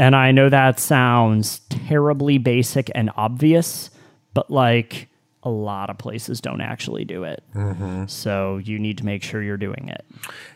And 0.00 0.16
I 0.16 0.32
know 0.32 0.48
that 0.48 0.80
sounds 0.80 1.60
terribly 1.68 2.38
basic 2.38 2.90
and 2.94 3.10
obvious, 3.16 3.90
but 4.34 4.50
like 4.50 5.08
a 5.48 5.50
lot 5.50 5.88
of 5.88 5.96
places 5.96 6.40
don't 6.40 6.60
actually 6.60 7.04
do 7.04 7.24
it. 7.24 7.42
Mm-hmm. 7.54 8.06
So 8.06 8.58
you 8.58 8.78
need 8.78 8.98
to 8.98 9.06
make 9.06 9.22
sure 9.22 9.42
you're 9.42 9.56
doing 9.56 9.88
it. 9.88 10.04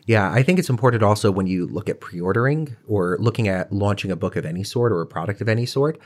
Yeah, 0.06 0.31
I 0.31 0.43
think 0.43 0.59
it's 0.59 0.69
important 0.69 1.03
also 1.03 1.31
when 1.31 1.47
you 1.47 1.67
look 1.67 1.89
at 1.89 2.00
pre 2.00 2.21
ordering 2.21 2.77
or 2.87 3.17
looking 3.19 3.49
at 3.49 3.73
launching 3.73 4.11
a 4.11 4.17
book 4.17 4.37
of 4.37 4.44
any 4.44 4.65
sort 4.65 4.93
or 4.93 5.00
a 5.00 5.06
product 5.06 5.41
of 5.41 5.49
any 5.49 5.65
sort, 5.65 5.99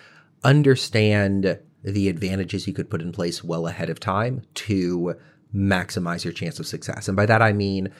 understand 0.44 1.59
the 1.83 2.09
advantages 2.09 2.66
you 2.66 2.73
could 2.73 2.88
put 2.88 3.02
in 3.02 3.12
place 3.12 3.43
well 3.43 3.66
ahead 3.66 3.90
of 3.90 3.99
time 3.99 4.43
to 4.55 5.16
maximize 5.55 6.25
your 6.25 6.33
chance 6.33 6.61
of 6.61 6.66
success. 6.66 7.09
And 7.09 7.16
by 7.16 7.26
that 7.26 7.43
I 7.43 7.52
mean, 7.52 7.90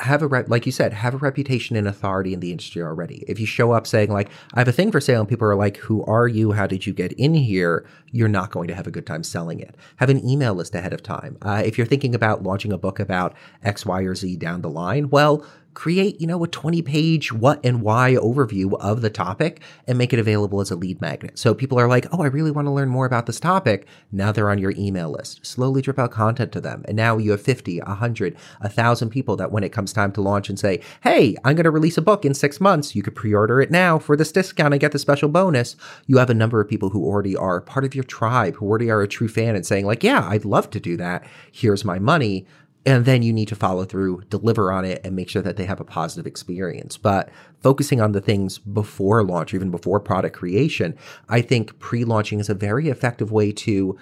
have 0.00 0.22
a 0.22 0.26
rep, 0.26 0.48
like 0.48 0.66
you 0.66 0.72
said, 0.72 0.92
have 0.92 1.14
a 1.14 1.18
reputation 1.18 1.76
and 1.76 1.86
authority 1.86 2.32
in 2.32 2.40
the 2.40 2.50
industry 2.50 2.82
already. 2.82 3.24
If 3.28 3.38
you 3.38 3.46
show 3.46 3.72
up 3.72 3.86
saying 3.86 4.10
like, 4.10 4.30
I 4.54 4.60
have 4.60 4.68
a 4.68 4.72
thing 4.72 4.90
for 4.90 5.00
sale 5.00 5.20
and 5.20 5.28
people 5.28 5.46
are 5.46 5.54
like, 5.54 5.76
who 5.76 6.04
are 6.04 6.26
you? 6.26 6.52
How 6.52 6.66
did 6.66 6.86
you 6.86 6.92
get 6.92 7.12
in 7.12 7.34
here? 7.34 7.86
You're 8.10 8.28
not 8.28 8.50
going 8.50 8.68
to 8.68 8.74
have 8.74 8.86
a 8.86 8.90
good 8.90 9.06
time 9.06 9.22
selling 9.22 9.60
it. 9.60 9.76
Have 9.96 10.10
an 10.10 10.26
email 10.26 10.54
list 10.54 10.74
ahead 10.74 10.92
of 10.92 11.02
time. 11.02 11.36
Uh, 11.42 11.62
if 11.64 11.76
you're 11.76 11.86
thinking 11.86 12.14
about 12.14 12.42
launching 12.42 12.72
a 12.72 12.78
book 12.78 12.98
about 12.98 13.34
X, 13.62 13.84
Y, 13.86 14.02
or 14.02 14.14
Z 14.14 14.36
down 14.36 14.62
the 14.62 14.70
line, 14.70 15.10
well, 15.10 15.44
create, 15.74 16.20
you 16.20 16.26
know, 16.26 16.42
a 16.42 16.48
20 16.48 16.82
page 16.82 17.32
what 17.32 17.64
and 17.64 17.82
why 17.82 18.14
overview 18.14 18.78
of 18.80 19.02
the 19.02 19.10
topic 19.10 19.60
and 19.86 19.96
make 19.96 20.12
it 20.12 20.18
available 20.18 20.60
as 20.60 20.70
a 20.70 20.76
lead 20.76 21.00
magnet. 21.00 21.38
So 21.38 21.54
people 21.54 21.78
are 21.78 21.88
like, 21.88 22.06
oh, 22.12 22.22
I 22.22 22.26
really 22.26 22.50
want 22.50 22.66
to 22.66 22.72
learn 22.72 22.88
more 22.88 23.06
about 23.06 23.26
this 23.26 23.40
topic. 23.40 23.86
Now 24.10 24.32
they're 24.32 24.50
on 24.50 24.58
your 24.58 24.72
email 24.76 25.10
list. 25.10 25.44
Slowly 25.46 25.82
drip 25.82 25.98
out 25.98 26.10
content 26.10 26.52
to 26.52 26.60
them. 26.60 26.84
And 26.86 26.96
now 26.96 27.18
you 27.18 27.30
have 27.30 27.42
50, 27.42 27.80
100, 27.80 28.36
1,000 28.60 29.10
people 29.10 29.36
that 29.36 29.52
when 29.52 29.62
it 29.62 29.72
comes 29.72 29.92
time 29.92 30.12
to 30.12 30.20
launch 30.20 30.48
and 30.48 30.58
say, 30.58 30.80
hey, 31.02 31.36
I'm 31.44 31.54
going 31.54 31.64
to 31.64 31.70
release 31.70 31.98
a 31.98 32.02
book 32.02 32.24
in 32.24 32.34
six 32.34 32.60
months, 32.60 32.94
you 32.94 33.02
could 33.02 33.14
pre 33.14 33.32
order 33.32 33.60
it 33.60 33.70
now 33.70 33.98
for 33.98 34.16
this 34.16 34.32
discount 34.32 34.74
and 34.74 34.80
get 34.80 34.92
the 34.92 34.98
special 34.98 35.28
bonus. 35.28 35.76
You 36.06 36.18
have 36.18 36.30
a 36.30 36.34
number 36.34 36.60
of 36.60 36.68
people 36.68 36.90
who 36.90 37.04
already 37.04 37.36
are 37.36 37.60
part 37.60 37.84
of 37.84 37.94
your 37.94 38.04
tribe, 38.04 38.56
who 38.56 38.66
already 38.66 38.90
are 38.90 39.02
a 39.02 39.08
true 39.08 39.28
fan 39.28 39.54
and 39.54 39.64
saying, 39.64 39.86
like, 39.86 40.02
yeah, 40.02 40.26
I'd 40.28 40.44
love 40.44 40.70
to 40.70 40.80
do 40.80 40.96
that. 40.96 41.24
Here's 41.52 41.84
my 41.84 41.98
money 41.98 42.46
and 42.86 43.04
then 43.04 43.22
you 43.22 43.32
need 43.32 43.48
to 43.48 43.56
follow 43.56 43.84
through, 43.84 44.22
deliver 44.30 44.72
on 44.72 44.84
it, 44.84 45.00
and 45.04 45.14
make 45.14 45.28
sure 45.28 45.42
that 45.42 45.56
they 45.56 45.66
have 45.66 45.80
a 45.80 45.84
positive 45.84 46.26
experience. 46.26 46.96
But 46.96 47.28
focusing 47.62 48.00
on 48.00 48.12
the 48.12 48.20
things 48.20 48.58
before 48.58 49.22
launch, 49.22 49.52
even 49.52 49.70
before 49.70 50.00
product 50.00 50.36
creation, 50.36 50.96
I 51.28 51.42
think 51.42 51.78
pre 51.78 52.04
launching 52.04 52.40
is 52.40 52.48
a 52.48 52.54
very 52.54 52.88
effective 52.88 53.30
way 53.30 53.52
to, 53.52 53.98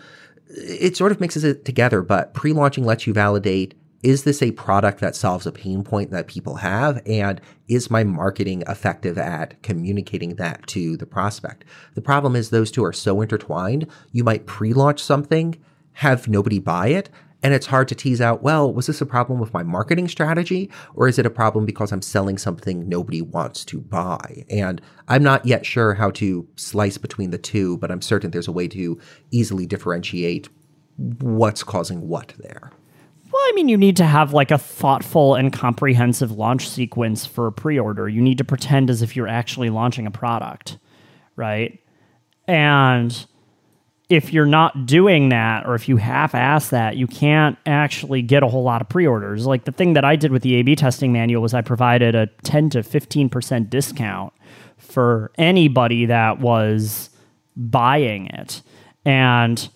it 0.48 0.96
sort 0.96 1.12
of 1.12 1.20
mixes 1.20 1.44
it 1.44 1.64
together, 1.64 2.02
but 2.02 2.34
pre 2.34 2.52
launching 2.52 2.84
lets 2.84 3.06
you 3.06 3.12
validate 3.12 3.74
is 4.02 4.22
this 4.22 4.42
a 4.42 4.52
product 4.52 5.00
that 5.00 5.16
solves 5.16 5.44
a 5.44 5.52
pain 5.52 5.82
point 5.82 6.12
that 6.12 6.28
people 6.28 6.56
have? 6.56 7.02
And 7.04 7.40
is 7.66 7.90
my 7.90 8.04
marketing 8.04 8.62
effective 8.68 9.18
at 9.18 9.60
communicating 9.62 10.36
that 10.36 10.66
to 10.68 10.96
the 10.96 11.06
prospect? 11.06 11.64
The 11.94 12.00
problem 12.00 12.36
is 12.36 12.50
those 12.50 12.70
two 12.70 12.84
are 12.84 12.92
so 12.92 13.20
intertwined. 13.20 13.88
You 14.12 14.22
might 14.22 14.46
pre 14.46 14.72
launch 14.72 15.02
something 15.02 15.56
have 15.94 16.28
nobody 16.28 16.60
buy 16.60 16.88
it, 16.88 17.10
And 17.42 17.54
it's 17.54 17.66
hard 17.66 17.86
to 17.88 17.94
tease 17.94 18.20
out, 18.20 18.42
well, 18.42 18.72
was 18.72 18.86
this 18.86 19.00
a 19.00 19.06
problem 19.06 19.38
with 19.38 19.54
my 19.54 19.62
marketing 19.62 20.08
strategy 20.08 20.70
or 20.94 21.06
is 21.06 21.18
it 21.18 21.26
a 21.26 21.30
problem 21.30 21.64
because 21.64 21.92
I'm 21.92 22.02
selling 22.02 22.36
something 22.36 22.88
nobody 22.88 23.22
wants 23.22 23.64
to 23.66 23.80
buy? 23.80 24.44
And 24.50 24.80
I'm 25.06 25.22
not 25.22 25.46
yet 25.46 25.64
sure 25.64 25.94
how 25.94 26.10
to 26.12 26.48
slice 26.56 26.98
between 26.98 27.30
the 27.30 27.38
two, 27.38 27.78
but 27.78 27.92
I'm 27.92 28.02
certain 28.02 28.32
there's 28.32 28.48
a 28.48 28.52
way 28.52 28.66
to 28.68 28.98
easily 29.30 29.66
differentiate 29.66 30.48
what's 31.20 31.62
causing 31.62 32.08
what 32.08 32.34
there. 32.38 32.72
Well, 33.30 33.42
I 33.42 33.52
mean, 33.54 33.68
you 33.68 33.76
need 33.76 33.96
to 33.98 34.04
have 34.04 34.32
like 34.32 34.50
a 34.50 34.58
thoughtful 34.58 35.34
and 35.34 35.52
comprehensive 35.52 36.32
launch 36.32 36.68
sequence 36.68 37.26
for 37.26 37.46
a 37.46 37.52
pre 37.52 37.78
order. 37.78 38.08
You 38.08 38.22
need 38.22 38.38
to 38.38 38.44
pretend 38.44 38.90
as 38.90 39.02
if 39.02 39.14
you're 39.14 39.28
actually 39.28 39.70
launching 39.70 40.06
a 40.06 40.10
product, 40.10 40.78
right? 41.36 41.78
And 42.46 43.26
if 44.08 44.32
you're 44.32 44.46
not 44.46 44.86
doing 44.86 45.28
that 45.28 45.66
or 45.66 45.74
if 45.74 45.88
you 45.88 45.98
half 45.98 46.34
ass 46.34 46.70
that, 46.70 46.96
you 46.96 47.06
can't 47.06 47.58
actually 47.66 48.22
get 48.22 48.42
a 48.42 48.48
whole 48.48 48.62
lot 48.62 48.80
of 48.80 48.88
pre 48.88 49.06
orders. 49.06 49.46
Like 49.46 49.64
the 49.64 49.72
thing 49.72 49.92
that 49.92 50.04
I 50.04 50.16
did 50.16 50.32
with 50.32 50.42
the 50.42 50.54
A 50.56 50.62
B 50.62 50.74
testing 50.74 51.12
manual 51.12 51.42
was 51.42 51.54
I 51.54 51.60
provided 51.60 52.14
a 52.14 52.26
10 52.44 52.70
to 52.70 52.80
15% 52.80 53.68
discount 53.68 54.32
for 54.78 55.30
anybody 55.36 56.06
that 56.06 56.40
was 56.40 57.10
buying 57.56 58.26
it. 58.28 58.62
And 59.04 59.68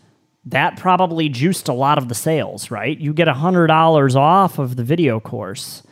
that 0.47 0.77
probably 0.77 1.29
juiced 1.29 1.69
a 1.69 1.73
lot 1.73 1.99
of 1.99 2.09
the 2.09 2.15
sales, 2.15 2.71
right? 2.71 2.99
You 2.99 3.13
get 3.13 3.29
$100 3.29 4.17
off 4.17 4.59
of 4.59 4.77
the 4.77 4.85
video 4.85 5.21
course. 5.21 5.83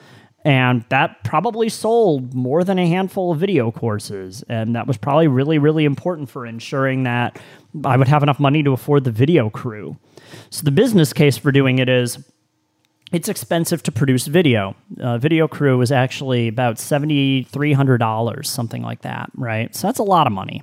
And 0.45 0.85
that 0.89 1.23
probably 1.23 1.69
sold 1.69 2.33
more 2.35 2.65
than 2.65 2.79
a 2.79 2.89
handful 2.89 3.33
of 3.33 3.39
video 3.39 3.71
courses. 3.71 4.43
And 4.49 4.75
that 4.75 4.87
was 4.87 4.97
probably 4.97 5.29
really, 5.29 5.59
really 5.59 5.85
important 5.85 6.31
for 6.31 6.47
ensuring 6.47 7.03
that 7.03 7.39
I 7.85 7.97
would 7.97 8.09
have 8.09 8.23
enough 8.23 8.41
money 8.41 8.63
to 8.63 8.73
afford 8.73 9.05
the 9.05 9.11
video 9.11 9.51
crew. 9.51 9.99
So 10.49 10.63
the 10.65 10.71
business 10.71 11.13
case 11.13 11.37
for 11.37 11.53
doing 11.53 11.79
it 11.79 11.89
is 11.89 12.19
it's 13.13 13.29
expensive 13.29 13.83
to 13.83 13.93
produce 13.93 14.27
video. 14.27 14.77
Uh, 15.01 15.19
video 15.19 15.49
crew 15.49 15.81
is 15.81 15.93
actually 15.93 16.49
about 16.49 16.77
$7,300, 16.77 18.47
something 18.47 18.83
like 18.83 19.03
that, 19.03 19.31
right? 19.35 19.75
So 19.75 19.89
that's 19.89 19.99
a 19.99 20.05
lot 20.05 20.27
of 20.27 20.33
money. 20.33 20.63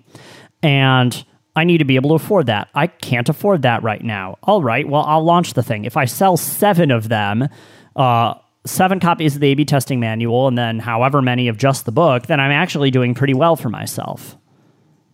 And 0.63 1.25
I 1.55 1.65
need 1.65 1.79
to 1.79 1.85
be 1.85 1.95
able 1.95 2.11
to 2.11 2.15
afford 2.15 2.45
that. 2.45 2.69
I 2.73 2.87
can't 2.87 3.27
afford 3.27 3.63
that 3.63 3.83
right 3.83 4.03
now. 4.03 4.37
All 4.43 4.63
right, 4.63 4.87
well, 4.87 5.03
I'll 5.03 5.23
launch 5.23 5.53
the 5.53 5.63
thing. 5.63 5.85
If 5.85 5.97
I 5.97 6.05
sell 6.05 6.37
seven 6.37 6.89
of 6.89 7.09
them, 7.09 7.49
uh, 7.95 8.35
seven 8.67 8.99
copies 8.99 9.35
of 9.35 9.41
the 9.41 9.47
A 9.47 9.55
B 9.55 9.65
testing 9.65 9.99
manual 9.99 10.47
and 10.47 10.57
then 10.57 10.79
however 10.79 11.21
many 11.21 11.47
of 11.47 11.57
just 11.57 11.85
the 11.85 11.91
book, 11.91 12.27
then 12.27 12.39
I'm 12.39 12.51
actually 12.51 12.91
doing 12.91 13.13
pretty 13.15 13.33
well 13.33 13.55
for 13.55 13.69
myself. 13.69 14.37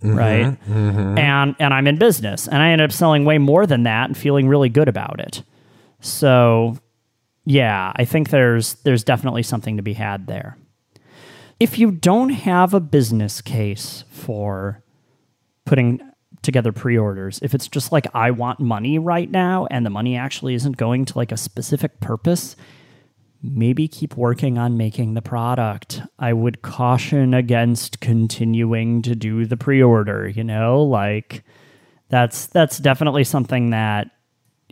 Mm-hmm, 0.02 0.18
right. 0.18 0.46
Mm-hmm. 0.68 1.18
And 1.18 1.56
and 1.60 1.74
I'm 1.74 1.88
in 1.88 1.98
business. 1.98 2.48
And 2.48 2.58
I 2.62 2.72
ended 2.72 2.90
up 2.90 2.92
selling 2.92 3.24
way 3.24 3.38
more 3.38 3.66
than 3.66 3.84
that 3.84 4.10
and 4.10 4.18
feeling 4.18 4.48
really 4.48 4.70
good 4.70 4.90
about 4.90 5.20
it. 5.20 5.44
So 6.02 6.78
yeah, 7.46 7.94
I 7.96 8.06
think 8.06 8.30
there's 8.30 8.74
there's 8.84 9.04
definitely 9.04 9.44
something 9.44 9.78
to 9.78 9.84
be 9.84 9.94
had 9.94 10.28
there. 10.28 10.58
If 11.60 11.80
you 11.80 11.92
don't 11.92 12.30
have 12.30 12.74
a 12.74 12.80
business 12.82 13.40
case 13.40 14.04
for 14.10 14.84
putting 15.66 16.02
together 16.42 16.74
pre-orders, 16.74 17.40
if 17.42 17.54
it's 17.54 17.70
just 17.70 17.94
like 17.94 18.06
I 18.14 18.32
want 18.32 18.60
money 18.60 19.00
right 19.00 19.32
now 19.32 19.68
and 19.72 19.86
the 19.86 19.90
money 19.90 20.18
actually 20.18 20.56
isn't 20.56 20.76
going 20.76 21.06
to 21.06 21.18
like 21.18 21.32
a 21.32 21.38
specific 21.38 22.02
purpose, 22.02 22.58
maybe 23.44 23.90
keep 23.90 24.16
working 24.16 24.58
on 24.58 24.78
making 24.78 25.14
the 25.14 25.22
product. 25.22 26.02
I 26.18 26.32
would 26.32 26.62
caution 26.62 27.34
against 27.34 28.00
continuing 28.00 29.02
to 29.02 29.16
do 29.16 29.46
the 29.46 29.58
pre-order, 29.58 30.30
you 30.30 30.44
know, 30.44 30.82
like 30.82 31.44
that's 32.10 32.48
that's 32.48 32.78
definitely 32.78 33.26
something 33.26 33.72
that 33.72 34.08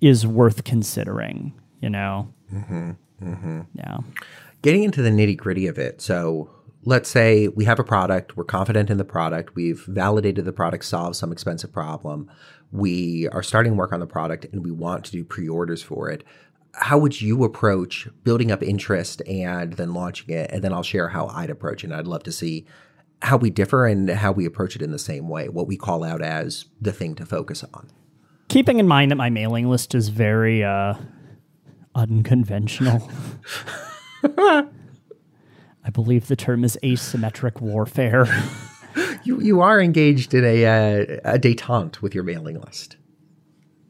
is 0.01 0.25
worth 0.25 0.63
considering, 0.63 1.53
you 1.81 1.89
know. 1.89 2.33
Mm-hmm, 2.51 2.91
mm-hmm. 3.21 3.61
Yeah. 3.73 3.97
Getting 4.61 4.83
into 4.83 5.01
the 5.01 5.09
nitty 5.09 5.37
gritty 5.37 5.67
of 5.67 5.77
it. 5.77 6.01
So 6.01 6.49
let's 6.85 7.09
say 7.09 7.49
we 7.49 7.65
have 7.65 7.79
a 7.79 7.83
product, 7.83 8.37
we're 8.37 8.45
confident 8.45 8.89
in 8.89 8.97
the 8.97 9.05
product, 9.05 9.53
we've 9.55 9.83
validated 9.85 10.45
the 10.45 10.53
product 10.53 10.85
solves 10.85 11.19
some 11.19 11.31
expensive 11.31 11.71
problem, 11.73 12.31
we 12.71 13.27
are 13.29 13.43
starting 13.43 13.75
work 13.75 13.91
on 13.91 13.99
the 13.99 14.07
product, 14.07 14.45
and 14.45 14.63
we 14.63 14.71
want 14.71 15.03
to 15.05 15.11
do 15.11 15.23
pre 15.23 15.49
orders 15.49 15.83
for 15.83 16.09
it 16.09 16.23
how 16.73 16.97
would 16.97 17.21
you 17.21 17.43
approach 17.43 18.07
building 18.23 18.51
up 18.51 18.63
interest 18.63 19.21
and 19.27 19.73
then 19.73 19.93
launching 19.93 20.33
it? 20.33 20.49
And 20.51 20.63
then 20.63 20.73
I'll 20.73 20.83
share 20.83 21.09
how 21.09 21.27
I'd 21.27 21.49
approach 21.49 21.83
it. 21.83 21.87
And 21.87 21.95
I'd 21.95 22.07
love 22.07 22.23
to 22.23 22.31
see 22.31 22.65
how 23.21 23.37
we 23.37 23.49
differ 23.49 23.85
and 23.85 24.09
how 24.09 24.31
we 24.31 24.45
approach 24.45 24.75
it 24.75 24.81
in 24.81 24.91
the 24.91 24.99
same 24.99 25.29
way, 25.29 25.49
what 25.49 25.67
we 25.67 25.77
call 25.77 26.03
out 26.03 26.21
as 26.21 26.65
the 26.79 26.91
thing 26.91 27.15
to 27.15 27.25
focus 27.25 27.63
on. 27.73 27.89
Keeping 28.47 28.79
in 28.79 28.87
mind 28.87 29.11
that 29.11 29.15
my 29.15 29.29
mailing 29.29 29.69
list 29.69 29.93
is 29.95 30.09
very 30.09 30.63
uh, 30.63 30.95
unconventional. 31.95 33.09
I 34.23 35.89
believe 35.91 36.27
the 36.27 36.35
term 36.35 36.63
is 36.63 36.77
asymmetric 36.83 37.61
warfare. 37.61 38.27
you 39.23 39.39
you 39.39 39.61
are 39.61 39.79
engaged 39.79 40.33
in 40.33 40.43
a 40.43 40.65
uh, 40.65 41.19
a 41.23 41.39
detente 41.39 42.01
with 42.01 42.13
your 42.13 42.23
mailing 42.23 42.59
list 42.59 42.97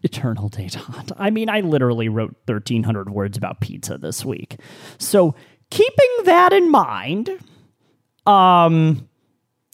eternal 0.03 0.49
detente. 0.49 1.13
I 1.17 1.29
mean, 1.29 1.49
I 1.49 1.61
literally 1.61 2.09
wrote 2.09 2.35
1,300 2.45 3.09
words 3.09 3.37
about 3.37 3.61
pizza 3.61 3.97
this 3.97 4.25
week. 4.25 4.57
So, 4.97 5.35
keeping 5.69 6.25
that 6.25 6.53
in 6.53 6.69
mind, 6.69 7.29
um, 8.25 9.07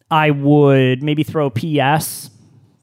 I 0.09 0.31
would 0.31 1.03
maybe 1.03 1.23
throw 1.23 1.47
a 1.47 1.51
PS, 1.51 2.29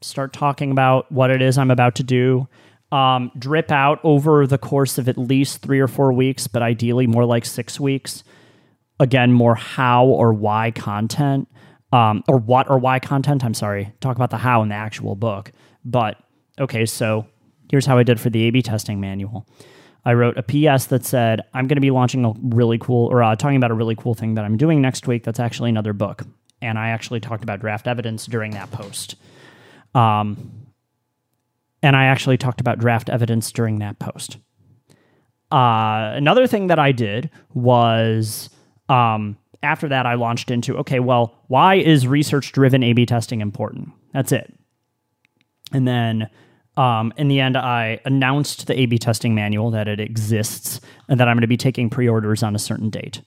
start 0.02 0.32
talking 0.32 0.70
about 0.70 1.10
what 1.10 1.30
it 1.30 1.40
is 1.40 1.56
I'm 1.56 1.70
about 1.70 1.94
to 1.96 2.02
do. 2.02 2.48
Um, 2.92 3.32
drip 3.38 3.72
out 3.72 3.98
over 4.04 4.46
the 4.46 4.58
course 4.58 4.98
of 4.98 5.08
at 5.08 5.18
least 5.18 5.62
three 5.62 5.80
or 5.80 5.88
four 5.88 6.12
weeks, 6.12 6.46
but 6.46 6.62
ideally 6.62 7.06
more 7.06 7.24
like 7.24 7.44
six 7.44 7.80
weeks. 7.80 8.22
Again, 9.00 9.32
more 9.32 9.56
how 9.56 10.04
or 10.06 10.32
why 10.32 10.70
content, 10.70 11.48
um, 11.92 12.22
or 12.28 12.38
what 12.38 12.70
or 12.70 12.78
why 12.78 13.00
content. 13.00 13.44
I'm 13.44 13.54
sorry. 13.54 13.92
Talk 14.00 14.14
about 14.14 14.30
the 14.30 14.36
how 14.36 14.62
in 14.62 14.68
the 14.68 14.76
actual 14.76 15.16
book. 15.16 15.50
But 15.84 16.18
okay, 16.60 16.86
so 16.86 17.26
Here's 17.74 17.86
how 17.86 17.98
I 17.98 18.04
did 18.04 18.20
for 18.20 18.30
the 18.30 18.42
A 18.42 18.50
B 18.50 18.62
testing 18.62 19.00
manual. 19.00 19.48
I 20.04 20.14
wrote 20.14 20.38
a 20.38 20.44
PS 20.44 20.84
that 20.86 21.04
said, 21.04 21.40
I'm 21.54 21.66
going 21.66 21.74
to 21.74 21.80
be 21.80 21.90
launching 21.90 22.24
a 22.24 22.32
really 22.40 22.78
cool, 22.78 23.08
or 23.08 23.20
uh, 23.20 23.34
talking 23.34 23.56
about 23.56 23.72
a 23.72 23.74
really 23.74 23.96
cool 23.96 24.14
thing 24.14 24.36
that 24.36 24.44
I'm 24.44 24.56
doing 24.56 24.80
next 24.80 25.08
week 25.08 25.24
that's 25.24 25.40
actually 25.40 25.70
another 25.70 25.92
book. 25.92 26.22
And 26.62 26.78
I 26.78 26.90
actually 26.90 27.18
talked 27.18 27.42
about 27.42 27.58
draft 27.58 27.88
evidence 27.88 28.26
during 28.26 28.52
that 28.52 28.70
post. 28.70 29.16
Um, 29.92 30.68
and 31.82 31.96
I 31.96 32.04
actually 32.04 32.36
talked 32.36 32.60
about 32.60 32.78
draft 32.78 33.10
evidence 33.10 33.50
during 33.50 33.80
that 33.80 33.98
post. 33.98 34.36
Uh, 35.50 36.12
another 36.14 36.46
thing 36.46 36.68
that 36.68 36.78
I 36.78 36.92
did 36.92 37.28
was 37.54 38.50
um, 38.88 39.36
after 39.64 39.88
that, 39.88 40.06
I 40.06 40.14
launched 40.14 40.52
into 40.52 40.76
okay, 40.76 41.00
well, 41.00 41.42
why 41.48 41.74
is 41.74 42.06
research 42.06 42.52
driven 42.52 42.84
A 42.84 42.92
B 42.92 43.04
testing 43.04 43.40
important? 43.40 43.90
That's 44.12 44.30
it. 44.30 44.54
And 45.72 45.88
then 45.88 46.30
um, 46.76 47.12
in 47.16 47.28
the 47.28 47.40
end, 47.40 47.56
I 47.56 48.00
announced 48.04 48.66
the 48.66 48.78
A 48.78 48.86
B 48.86 48.98
testing 48.98 49.34
manual 49.34 49.70
that 49.70 49.88
it 49.88 50.00
exists 50.00 50.80
and 51.08 51.20
that 51.20 51.28
I'm 51.28 51.36
going 51.36 51.42
to 51.42 51.46
be 51.46 51.56
taking 51.56 51.90
pre 51.90 52.08
orders 52.08 52.42
on 52.42 52.54
a 52.54 52.58
certain 52.58 52.90
date. 52.90 53.22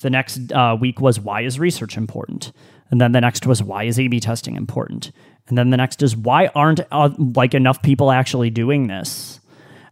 The 0.00 0.10
next 0.10 0.52
uh, 0.52 0.76
week 0.80 1.00
was 1.00 1.20
why 1.20 1.42
is 1.42 1.60
research 1.60 1.96
important? 1.96 2.52
And 2.90 3.00
then 3.00 3.12
the 3.12 3.20
next 3.20 3.46
was 3.46 3.62
why 3.62 3.84
is 3.84 3.98
A 3.98 4.08
B 4.08 4.20
testing 4.20 4.56
important? 4.56 5.12
And 5.48 5.58
then 5.58 5.70
the 5.70 5.76
next 5.76 6.02
is 6.02 6.16
why 6.16 6.48
aren't 6.54 6.80
uh, 6.90 7.10
like 7.18 7.54
enough 7.54 7.82
people 7.82 8.10
actually 8.10 8.50
doing 8.50 8.88
this? 8.88 9.40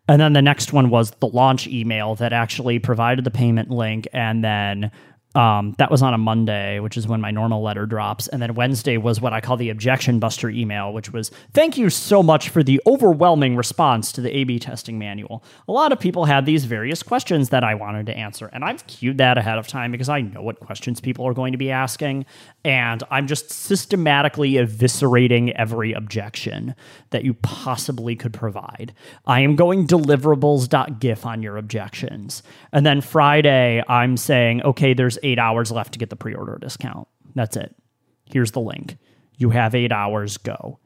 And 0.09 0.21
then 0.21 0.33
the 0.33 0.43
next 0.43 0.73
one 0.73 0.91
was 0.91 1.13
the 1.13 1.29
launch 1.29 1.69
email 1.69 2.17
that 2.17 2.33
actually 2.33 2.81
provided 2.81 3.25
the 3.25 3.31
payment 3.31 3.71
link 3.71 4.09
and 4.13 4.43
then 4.43 4.91
um, 5.35 5.75
that 5.79 5.91
was 5.91 6.03
on 6.03 6.13
a 6.13 6.19
Monday, 6.19 6.81
which 6.81 6.97
is 6.97 7.07
when 7.07 7.21
my 7.21 7.31
normal 7.31 7.63
letter 7.63 7.87
drops. 7.87 8.27
And 8.29 8.43
then 8.43 8.55
Wednesday 8.55 8.97
was 8.97 9.21
what 9.21 9.33
I 9.33 9.41
call 9.41 9.57
the 9.57 9.71
objection 9.71 10.19
buster 10.19 10.51
email, 10.51 10.93
which 10.93 11.13
was 11.13 11.31
thank 11.53 11.79
you 11.79 11.89
so 11.89 12.23
much 12.23 12.49
for 12.49 12.63
the 12.63 12.81
overwhelming 12.87 13.55
response 13.55 14.11
to 14.13 14.21
the 14.21 14.37
A 14.37 14.45
B 14.45 14.59
testing 14.59 14.99
manual. 14.99 15.45
A 15.69 15.73
lot 15.73 15.93
of 15.93 16.01
people 16.01 16.25
had 16.25 16.47
these 16.47 16.65
various 16.65 17.03
questions 17.03 17.51
that 17.51 17.63
I 17.63 17.75
wanted 17.75 18.07
to 18.07 18.17
answer. 18.17 18.51
And 18.53 18.65
I've 18.65 18.87
queued 18.89 19.19
that 19.19 19.39
ahead 19.39 19.59
of 19.59 19.69
time 19.69 19.93
because 19.93 20.09
I 20.09 20.21
know 20.21 20.43
what 20.43 20.59
questions 20.59 21.01
people 21.01 21.27
are 21.27 21.35
going 21.35 21.53
to 21.53 21.59
be 21.59 21.71
asking. 21.71 22.27
And 22.65 23.03
I'm 23.11 23.27
just 23.27 23.51
systematically 23.51 24.53
eviscerating 24.53 25.53
every 25.55 25.93
objection 25.93 26.75
that 27.11 27.25
you 27.25 27.35
possibly 27.35 28.17
could 28.17 28.33
provide. 28.33 28.93
I 29.27 29.41
am 29.41 29.55
going 29.55 29.87
deliverables.gif 29.87 31.25
on 31.25 31.43
your 31.43 31.57
objections. 31.57 32.43
And 32.73 32.85
then 32.85 33.01
Friday, 33.01 33.83
I'm 33.89 34.17
saying, 34.17 34.63
okay, 34.63 34.93
there's 34.93 35.19
eight 35.23 35.39
hours 35.39 35.71
left 35.71 35.93
to 35.93 35.99
get 35.99 36.11
the 36.11 36.17
pre 36.17 36.35
order 36.35 36.59
discount. 36.61 37.09
That's 37.35 37.57
it. 37.57 37.75
Here's 38.27 38.53
the 38.53 38.61
link. 38.61 38.97
You 39.37 39.51
have 39.51 39.75
eight 39.75 39.93
hours, 39.93 40.37
go. 40.37 40.79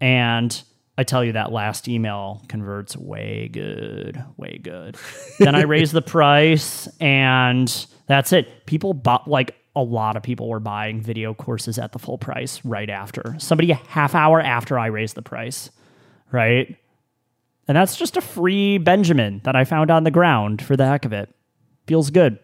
And 0.00 0.62
I 0.98 1.04
tell 1.04 1.24
you 1.24 1.32
that 1.32 1.52
last 1.52 1.88
email 1.88 2.42
converts 2.48 2.96
way 2.96 3.48
good, 3.52 4.22
way 4.36 4.58
good. 4.62 4.96
then 5.38 5.54
I 5.54 5.62
raise 5.62 5.92
the 5.92 6.02
price 6.02 6.88
and 7.00 7.86
that's 8.06 8.32
it. 8.32 8.66
People 8.66 8.94
bought 8.94 9.28
like 9.28 9.56
a 9.74 9.82
lot 9.82 10.16
of 10.16 10.22
people 10.22 10.48
were 10.48 10.60
buying 10.60 11.02
video 11.02 11.34
courses 11.34 11.78
at 11.78 11.92
the 11.92 11.98
full 11.98 12.16
price 12.16 12.64
right 12.64 12.88
after. 12.88 13.36
Somebody 13.38 13.72
a 13.72 13.74
half 13.74 14.14
hour 14.14 14.40
after 14.40 14.78
I 14.78 14.86
raised 14.86 15.16
the 15.16 15.22
price, 15.22 15.70
right? 16.32 16.76
And 17.68 17.76
that's 17.76 17.96
just 17.96 18.16
a 18.16 18.22
free 18.22 18.78
Benjamin 18.78 19.42
that 19.44 19.54
I 19.54 19.64
found 19.64 19.90
on 19.90 20.04
the 20.04 20.10
ground 20.10 20.62
for 20.62 20.76
the 20.76 20.86
heck 20.86 21.04
of 21.04 21.12
it. 21.12 21.28
Feels 21.86 22.10
good. 22.10 22.38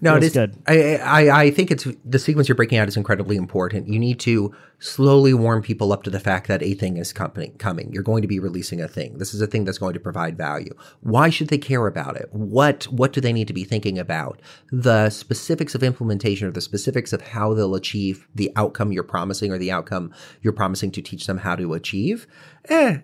No, 0.00 0.16
it 0.16 0.20
Feels 0.20 0.32
good. 0.32 0.62
I, 0.66 0.96
I 0.96 1.42
I 1.42 1.50
think 1.50 1.70
it's 1.70 1.86
the 2.04 2.18
sequence 2.18 2.48
you're 2.48 2.56
breaking 2.56 2.78
out 2.78 2.88
is 2.88 2.96
incredibly 2.96 3.36
important. 3.36 3.88
You 3.88 3.98
need 3.98 4.18
to 4.20 4.52
slowly 4.78 5.32
warm 5.32 5.62
people 5.62 5.92
up 5.92 6.02
to 6.02 6.10
the 6.10 6.18
fact 6.18 6.48
that 6.48 6.62
a 6.62 6.74
thing 6.74 6.96
is 6.96 7.12
coming. 7.12 7.56
Coming, 7.58 7.92
you're 7.92 8.02
going 8.02 8.22
to 8.22 8.28
be 8.28 8.40
releasing 8.40 8.80
a 8.80 8.88
thing. 8.88 9.18
This 9.18 9.34
is 9.34 9.40
a 9.40 9.46
thing 9.46 9.64
that's 9.64 9.78
going 9.78 9.94
to 9.94 10.00
provide 10.00 10.36
value. 10.36 10.74
Why 11.00 11.30
should 11.30 11.48
they 11.48 11.58
care 11.58 11.86
about 11.86 12.16
it? 12.16 12.28
What 12.32 12.84
what 12.84 13.12
do 13.12 13.20
they 13.20 13.32
need 13.32 13.48
to 13.48 13.54
be 13.54 13.64
thinking 13.64 13.98
about? 13.98 14.40
The 14.70 15.10
specifics 15.10 15.74
of 15.74 15.82
implementation 15.82 16.48
or 16.48 16.50
the 16.50 16.60
specifics 16.60 17.12
of 17.12 17.22
how 17.22 17.54
they'll 17.54 17.74
achieve 17.74 18.26
the 18.34 18.50
outcome 18.56 18.92
you're 18.92 19.04
promising 19.04 19.52
or 19.52 19.58
the 19.58 19.70
outcome 19.70 20.12
you're 20.40 20.52
promising 20.52 20.90
to 20.92 21.02
teach 21.02 21.26
them 21.26 21.38
how 21.38 21.56
to 21.56 21.74
achieve. 21.74 22.26
Eh, 22.68 22.98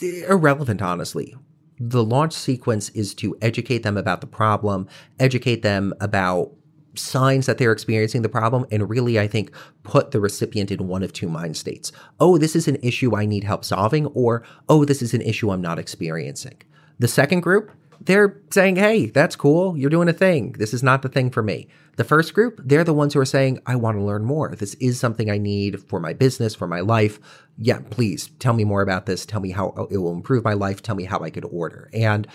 irrelevant, 0.00 0.82
honestly 0.82 1.34
the 1.78 2.02
launch 2.02 2.32
sequence 2.32 2.88
is 2.90 3.14
to 3.14 3.36
educate 3.42 3.82
them 3.82 3.96
about 3.96 4.20
the 4.20 4.26
problem, 4.26 4.88
educate 5.18 5.62
them 5.62 5.92
about 6.00 6.52
signs 6.94 7.46
that 7.46 7.58
they're 7.58 7.72
experiencing 7.72 8.22
the 8.22 8.28
problem, 8.28 8.66
and 8.70 8.88
really, 8.88 9.20
I 9.20 9.26
think, 9.26 9.50
put 9.82 10.10
the 10.10 10.20
recipient 10.20 10.70
in 10.70 10.88
one 10.88 11.02
of 11.02 11.12
two 11.12 11.28
mind 11.28 11.56
states. 11.56 11.92
Oh, 12.20 12.38
this 12.38 12.56
is 12.56 12.68
an 12.68 12.78
issue 12.82 13.14
I 13.16 13.26
need 13.26 13.44
help 13.44 13.64
solving, 13.64 14.06
or 14.08 14.42
oh, 14.68 14.84
this 14.84 15.02
is 15.02 15.12
an 15.14 15.20
issue 15.20 15.50
I'm 15.50 15.60
not 15.60 15.78
experiencing. 15.78 16.62
The 16.98 17.08
second 17.08 17.40
group, 17.40 17.70
they're 18.00 18.40
saying, 18.50 18.76
hey, 18.76 19.06
that's 19.06 19.36
cool. 19.36 19.76
You're 19.76 19.90
doing 19.90 20.08
a 20.08 20.12
thing. 20.12 20.52
This 20.52 20.74
is 20.74 20.82
not 20.82 21.02
the 21.02 21.08
thing 21.08 21.30
for 21.30 21.42
me. 21.42 21.68
The 21.96 22.04
first 22.04 22.34
group, 22.34 22.60
they're 22.62 22.84
the 22.84 22.92
ones 22.92 23.14
who 23.14 23.20
are 23.20 23.24
saying, 23.24 23.60
I 23.66 23.76
want 23.76 23.96
to 23.96 24.02
learn 24.04 24.24
more. 24.24 24.54
This 24.54 24.74
is 24.74 25.00
something 25.00 25.30
I 25.30 25.38
need 25.38 25.82
for 25.88 25.98
my 25.98 26.12
business, 26.12 26.54
for 26.54 26.66
my 26.66 26.80
life. 26.80 27.18
Yeah, 27.56 27.80
please 27.90 28.28
tell 28.38 28.52
me 28.52 28.64
more 28.64 28.82
about 28.82 29.06
this. 29.06 29.24
Tell 29.24 29.40
me 29.40 29.50
how 29.50 29.72
oh, 29.76 29.88
it 29.90 29.96
will 29.96 30.12
improve 30.12 30.44
my 30.44 30.52
life. 30.52 30.82
Tell 30.82 30.94
me 30.94 31.04
how 31.04 31.20
I 31.20 31.30
could 31.30 31.46
order. 31.46 31.88
And 31.94 32.26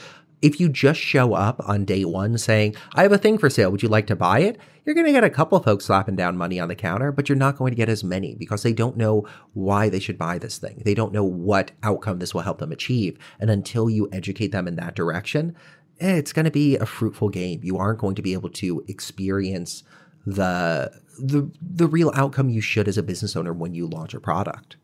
if 0.42 0.60
you 0.60 0.70
just 0.70 1.00
show 1.00 1.34
up 1.34 1.62
on 1.68 1.86
day 1.86 2.04
one 2.04 2.38
saying, 2.38 2.76
I 2.96 3.04
have 3.04 3.12
a 3.12 3.18
thing 3.18 3.38
for 3.38 3.50
sale, 3.50 3.72
would 3.72 3.84
you 3.84 3.90
like 3.90 4.08
to 4.08 4.16
buy 4.16 4.40
it? 4.40 4.60
You're 4.84 4.96
going 4.96 5.06
to 5.06 5.14
get 5.14 5.24
a 5.24 5.30
couple 5.30 5.60
folks 5.60 5.86
slapping 5.86 6.16
down 6.16 6.38
money 6.38 6.60
on 6.60 6.68
the 6.68 6.76
counter, 6.76 7.12
but 7.12 7.30
you're 7.30 7.38
not 7.38 7.58
going 7.58 7.72
to 7.72 7.76
get 7.76 7.90
as 7.90 8.04
many 8.04 8.34
because 8.34 8.64
they 8.64 8.74
don't 8.74 8.98
know 8.98 9.28
why 9.54 9.90
they 9.90 10.00
should 10.00 10.18
buy 10.18 10.40
this 10.40 10.58
thing. 10.58 10.82
They 10.84 10.96
don't 10.96 11.14
know 11.14 11.24
what 11.24 11.72
outcome 11.84 12.20
this 12.20 12.34
will 12.34 12.42
help 12.42 12.58
them 12.58 12.72
achieve. 12.72 13.20
And 13.40 13.50
until 13.50 13.90
you 13.90 14.10
educate 14.12 14.52
them 14.52 14.68
in 14.68 14.76
that 14.78 14.96
direction, 14.96 15.56
eh, 16.00 16.16
it's 16.16 16.34
going 16.34 16.46
to 16.46 16.52
be 16.52 16.78
a 16.78 16.88
fruitful 16.88 17.30
game. 17.30 17.62
You 17.64 17.78
aren't 17.78 18.00
going 18.00 18.16
to 18.16 18.24
be 18.24 18.34
able 18.34 18.50
to 18.50 18.84
experience 18.88 19.84
the 20.26 20.92
the 21.20 21.50
the 21.62 21.88
real 21.88 22.12
outcome 22.16 22.50
you 22.50 22.62
should 22.62 22.88
as 22.88 22.98
a 22.98 23.04
business 23.04 23.36
owner 23.36 23.54
when 23.54 23.74
you 23.74 23.88
launch 23.88 24.14
a 24.14 24.20
product. 24.20 24.78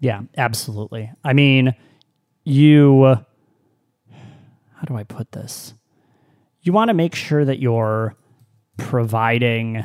Yeah, 0.00 0.22
absolutely. 0.36 1.10
I 1.24 1.32
mean, 1.32 1.74
you 2.44 3.16
how 4.80 4.86
do 4.86 4.96
I 4.96 5.04
put 5.04 5.32
this? 5.32 5.74
You 6.62 6.72
want 6.72 6.88
to 6.88 6.94
make 6.94 7.14
sure 7.14 7.44
that 7.44 7.58
you're 7.58 8.16
providing 8.78 9.84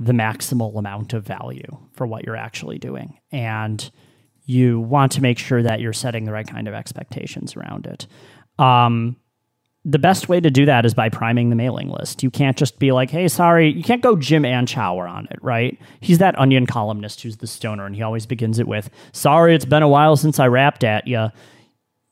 the 0.00 0.12
maximal 0.12 0.76
amount 0.76 1.12
of 1.12 1.24
value 1.24 1.78
for 1.92 2.08
what 2.08 2.24
you're 2.24 2.36
actually 2.36 2.78
doing. 2.78 3.20
And 3.30 3.88
you 4.44 4.80
want 4.80 5.12
to 5.12 5.22
make 5.22 5.38
sure 5.38 5.62
that 5.62 5.80
you're 5.80 5.92
setting 5.92 6.24
the 6.24 6.32
right 6.32 6.46
kind 6.46 6.66
of 6.66 6.74
expectations 6.74 7.56
around 7.56 7.86
it. 7.86 8.08
Um, 8.58 9.16
the 9.84 10.00
best 10.00 10.28
way 10.28 10.40
to 10.40 10.50
do 10.50 10.66
that 10.66 10.84
is 10.84 10.92
by 10.92 11.08
priming 11.08 11.50
the 11.50 11.56
mailing 11.56 11.88
list. 11.88 12.24
You 12.24 12.30
can't 12.30 12.56
just 12.56 12.80
be 12.80 12.90
like, 12.90 13.10
hey, 13.10 13.28
sorry, 13.28 13.72
you 13.72 13.84
can't 13.84 14.02
go 14.02 14.16
Jim 14.16 14.42
Anchower 14.42 15.08
on 15.08 15.28
it, 15.30 15.38
right? 15.40 15.78
He's 16.00 16.18
that 16.18 16.36
onion 16.36 16.66
columnist 16.66 17.20
who's 17.20 17.36
the 17.36 17.46
stoner, 17.46 17.86
and 17.86 17.94
he 17.94 18.02
always 18.02 18.26
begins 18.26 18.58
it 18.58 18.66
with, 18.66 18.90
sorry, 19.12 19.54
it's 19.54 19.64
been 19.64 19.84
a 19.84 19.88
while 19.88 20.16
since 20.16 20.40
I 20.40 20.48
rapped 20.48 20.82
at 20.82 21.06
you. 21.06 21.28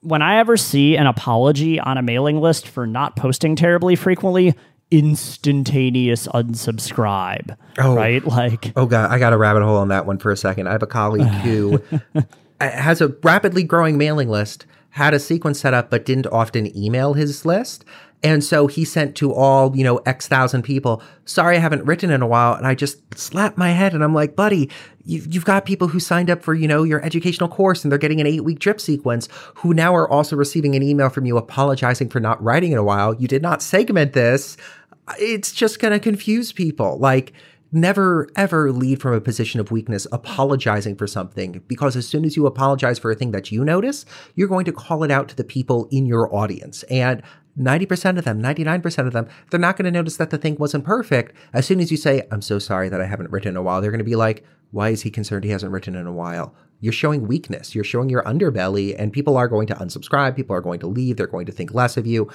When 0.04 0.23
I 0.23 0.37
ever 0.37 0.56
see 0.56 0.96
an 0.96 1.06
apology 1.06 1.80
on 1.80 1.99
a 1.99 2.02
mailing 2.02 2.40
list 2.40 2.68
for 2.68 2.87
not 2.87 3.16
posting 3.16 3.56
terribly 3.56 3.96
frequently, 3.96 4.54
instantaneous 4.90 6.28
unsubscribe. 6.28 7.56
Oh. 7.78 7.96
Right? 7.96 8.25
Like, 8.25 8.73
Oh 8.76 8.87
god, 8.87 9.11
I 9.11 9.18
got 9.18 9.32
a 9.32 9.38
rabbit 9.38 9.62
hole 9.62 9.78
on 9.78 9.88
that 9.88 10.06
one 10.06 10.18
for 10.18 10.30
a 10.30 10.37
second. 10.37 10.68
I 10.68 10.73
have 10.73 10.82
a 10.82 10.87
colleague 10.87 11.26
who 11.42 11.82
uh, 12.14 12.23
has 12.61 13.00
a 13.00 13.08
rapidly 13.23 13.62
growing 13.62 13.99
mailing 13.99 14.28
list, 14.28 14.66
had 14.90 15.14
a 15.14 15.19
sequence 15.19 15.60
set 15.60 15.75
up, 15.75 15.90
but 15.90 16.04
didn't 16.04 16.26
often 16.28 16.76
email 16.76 17.14
his 17.14 17.45
list. 17.45 17.84
And 18.25 18.43
so 18.43 18.67
he 18.67 18.87
sent 18.87 19.17
to 19.17 19.34
all, 19.34 19.76
you 19.76 19.84
know, 19.84 19.99
X 19.99 20.26
thousand 20.26 20.63
people, 20.63 21.02
sorry, 21.26 21.56
I 21.56 21.60
haven't 21.60 21.84
written 21.84 22.10
in 22.10 22.23
a 22.23 22.26
while. 22.26 22.54
And 22.54 22.67
I 22.67 22.75
just 22.75 22.99
slapped 23.17 23.58
my 23.58 23.71
head 23.71 23.93
and 23.93 24.02
I'm 24.02 24.15
like, 24.15 24.34
buddy, 24.34 24.71
you've, 25.04 25.32
you've 25.32 25.45
got 25.45 25.67
people 25.67 25.89
who 25.89 26.00
signed 26.00 26.30
up 26.30 26.43
for, 26.43 26.54
you 26.54 26.67
know, 26.67 26.84
your 26.84 27.04
educational 27.04 27.50
course 27.50 27.84
and 27.84 27.93
they're 27.93 27.99
getting 27.99 28.23
an 28.23 28.26
eight 28.26 28.43
week 28.43 28.60
drip 28.60 28.80
sequence 28.80 29.28
who 29.56 29.75
now 29.75 29.95
are 29.95 30.08
also 30.08 30.37
receiving 30.37 30.75
an 30.75 30.82
email 30.82 31.10
from 31.10 31.26
you 31.26 31.37
apologizing 31.37 32.08
for 32.08 32.19
not 32.19 32.43
writing 32.43 32.73
in 32.73 32.78
a 32.78 32.82
while. 32.82 33.15
You 33.15 33.28
did 33.28 33.43
not 33.43 33.60
segment 33.60 34.15
this. 34.15 34.56
It's 35.19 35.52
just 35.52 35.78
going 35.78 35.93
to 35.93 36.00
confuse 36.00 36.50
people. 36.50 36.99
Like, 36.99 37.34
never 37.73 38.28
ever 38.37 38.71
lead 38.71 39.02
from 39.02 39.13
a 39.13 39.21
position 39.21 39.58
of 39.58 39.73
weakness 39.73 40.06
apologizing 40.13 40.95
for 40.95 41.08
something 41.08 41.60
because 41.67 41.97
as 41.97 42.06
soon 42.06 42.25
as 42.25 42.37
you 42.37 42.47
apologize 42.47 43.00
for 43.00 43.10
a 43.10 43.17
thing 43.17 43.32
that 43.32 43.50
you 43.50 43.65
notice 43.65 44.06
you're 44.37 44.47
going 44.47 44.65
to 44.65 44.71
call 44.71 45.02
it 45.02 45.10
out 45.10 45.28
to 45.28 45.34
the 45.34 45.43
people 45.43 45.89
in 45.91 46.06
your 46.06 46.32
audience 46.32 46.84
and 46.84 47.21
90% 47.58 48.19
of 48.19 48.25
them 48.25 48.43
99% 48.43 49.06
of 49.06 49.12
them 49.12 49.28
they're 49.50 49.60
not 49.60 49.76
going 49.76 49.84
to 49.84 49.90
notice 49.90 50.17
that 50.17 50.30
the 50.30 50.38
thing 50.38 50.56
wasn't 50.56 50.84
perfect. 50.84 51.34
As 51.52 51.67
soon 51.67 51.80
as 51.80 51.90
you 51.90 51.97
say 51.97 52.23
i'm 52.30 52.43
so 52.43 52.58
sorry 52.58 52.88
that 52.88 53.00
i 53.00 53.06
haven't 53.06 53.30
written 53.30 53.50
in 53.50 53.56
a 53.56 53.62
while 53.62 53.80
they're 53.80 53.90
going 53.90 53.99
to 53.99 54.04
be 54.04 54.17
like 54.17 54.45
why 54.75 54.88
is 54.88 55.02
he 55.02 55.10
concerned 55.10 55.45
he 55.45 55.50
hasn't 55.50 55.71
written 55.71 55.95
in 55.95 56.04
a 56.08 56.12
while? 56.12 56.52
You're 56.80 56.93
showing 56.93 57.28
weakness. 57.28 57.76
You're 57.76 57.84
showing 57.84 58.08
your 58.08 58.25
underbelly 58.25 58.97
and 58.99 59.12
people 59.12 59.36
are 59.36 59.47
going 59.47 59.69
to 59.69 59.75
unsubscribe. 59.76 60.34
People 60.34 60.56
are 60.56 60.60
going 60.60 60.80
to 60.80 60.88
leave. 60.88 61.17
They're 61.17 61.28
going 61.28 61.47
to 61.47 61.52
think 61.52 61.73
less 61.73 61.97
of 61.97 62.08
you. 62.08 62.28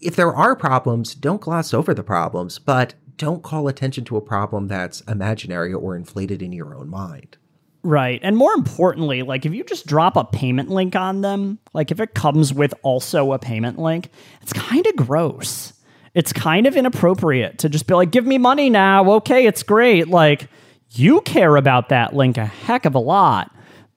If 0.00 0.16
there 0.16 0.34
are 0.34 0.56
problems 0.56 1.14
don't 1.14 1.40
gloss 1.40 1.72
over 1.72 1.94
the 1.94 2.02
problems 2.02 2.58
but 2.58 2.94
don't 3.16 3.44
call 3.44 3.68
attention 3.68 4.04
to 4.06 4.16
a 4.16 4.20
problem 4.20 4.66
that's 4.66 5.00
imaginary 5.02 5.72
or 5.72 5.94
inflated 5.94 6.42
in 6.42 6.52
your 6.52 6.74
own 6.74 6.88
mind. 6.88 7.36
Right. 7.84 8.18
And 8.22 8.34
more 8.34 8.54
importantly, 8.54 9.22
like 9.22 9.44
if 9.44 9.52
you 9.52 9.62
just 9.62 9.86
drop 9.86 10.16
a 10.16 10.24
payment 10.24 10.70
link 10.70 10.96
on 10.96 11.20
them, 11.20 11.58
like 11.74 11.90
if 11.90 12.00
it 12.00 12.14
comes 12.14 12.52
with 12.52 12.72
also 12.82 13.34
a 13.34 13.38
payment 13.38 13.78
link, 13.78 14.08
it's 14.40 14.54
kind 14.54 14.86
of 14.86 14.96
gross. 14.96 15.74
It's 16.14 16.32
kind 16.32 16.66
of 16.66 16.76
inappropriate 16.76 17.58
to 17.58 17.68
just 17.68 17.86
be 17.86 17.92
like, 17.92 18.10
give 18.10 18.24
me 18.24 18.38
money 18.38 18.70
now. 18.70 19.10
Okay, 19.16 19.46
it's 19.46 19.62
great. 19.62 20.08
Like 20.08 20.48
you 20.92 21.20
care 21.22 21.56
about 21.56 21.90
that 21.90 22.16
link 22.16 22.38
a 22.38 22.46
heck 22.46 22.86
of 22.86 22.94
a 22.94 22.98
lot, 22.98 23.54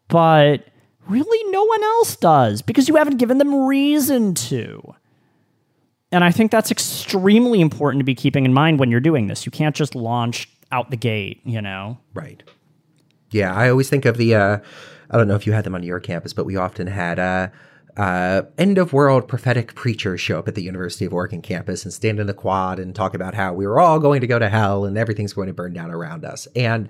but 0.09 0.65
really 1.07 1.51
no 1.51 1.63
one 1.63 1.83
else 1.83 2.17
does 2.17 2.61
because 2.61 2.89
you 2.89 2.97
haven't 2.97 3.17
given 3.17 3.37
them 3.37 3.67
reason 3.67 4.33
to. 4.33 4.95
And 6.11 6.25
I 6.25 6.31
think 6.31 6.51
that's 6.51 6.71
extremely 6.71 7.61
important 7.61 8.01
to 8.01 8.05
be 8.05 8.15
keeping 8.15 8.43
in 8.43 8.53
mind 8.53 8.79
when 8.79 8.91
you're 8.91 8.99
doing 8.99 9.27
this. 9.27 9.45
You 9.45 9.51
can't 9.51 9.75
just 9.75 9.95
launch 9.95 10.49
out 10.73 10.89
the 10.89 10.97
gate, 10.97 11.41
you 11.45 11.61
know? 11.61 11.99
Right. 12.13 12.43
Yeah, 13.31 13.53
I 13.53 13.69
always 13.69 13.89
think 13.89 14.05
of 14.05 14.17
the. 14.17 14.35
Uh, 14.35 14.59
I 15.09 15.17
don't 15.17 15.27
know 15.27 15.35
if 15.35 15.47
you 15.47 15.53
had 15.53 15.63
them 15.63 15.75
on 15.75 15.83
your 15.83 15.99
campus, 15.99 16.33
but 16.33 16.45
we 16.45 16.57
often 16.57 16.87
had 16.87 17.17
uh, 17.17 17.49
uh, 17.97 18.43
end 18.57 18.77
of 18.77 18.93
world 18.93 19.27
prophetic 19.27 19.73
preachers 19.73 20.21
show 20.21 20.37
up 20.39 20.47
at 20.47 20.55
the 20.55 20.61
University 20.61 21.05
of 21.05 21.13
Oregon 21.13 21.41
campus 21.41 21.83
and 21.83 21.93
stand 21.93 22.19
in 22.19 22.27
the 22.27 22.33
quad 22.33 22.77
and 22.79 22.93
talk 22.93 23.13
about 23.13 23.33
how 23.33 23.53
we 23.53 23.65
were 23.65 23.79
all 23.79 23.99
going 23.99 24.21
to 24.21 24.27
go 24.27 24.37
to 24.37 24.49
hell 24.49 24.85
and 24.85 24.97
everything's 24.97 25.33
going 25.33 25.47
to 25.47 25.53
burn 25.53 25.73
down 25.73 25.89
around 25.89 26.23
us. 26.23 26.47
And 26.55 26.89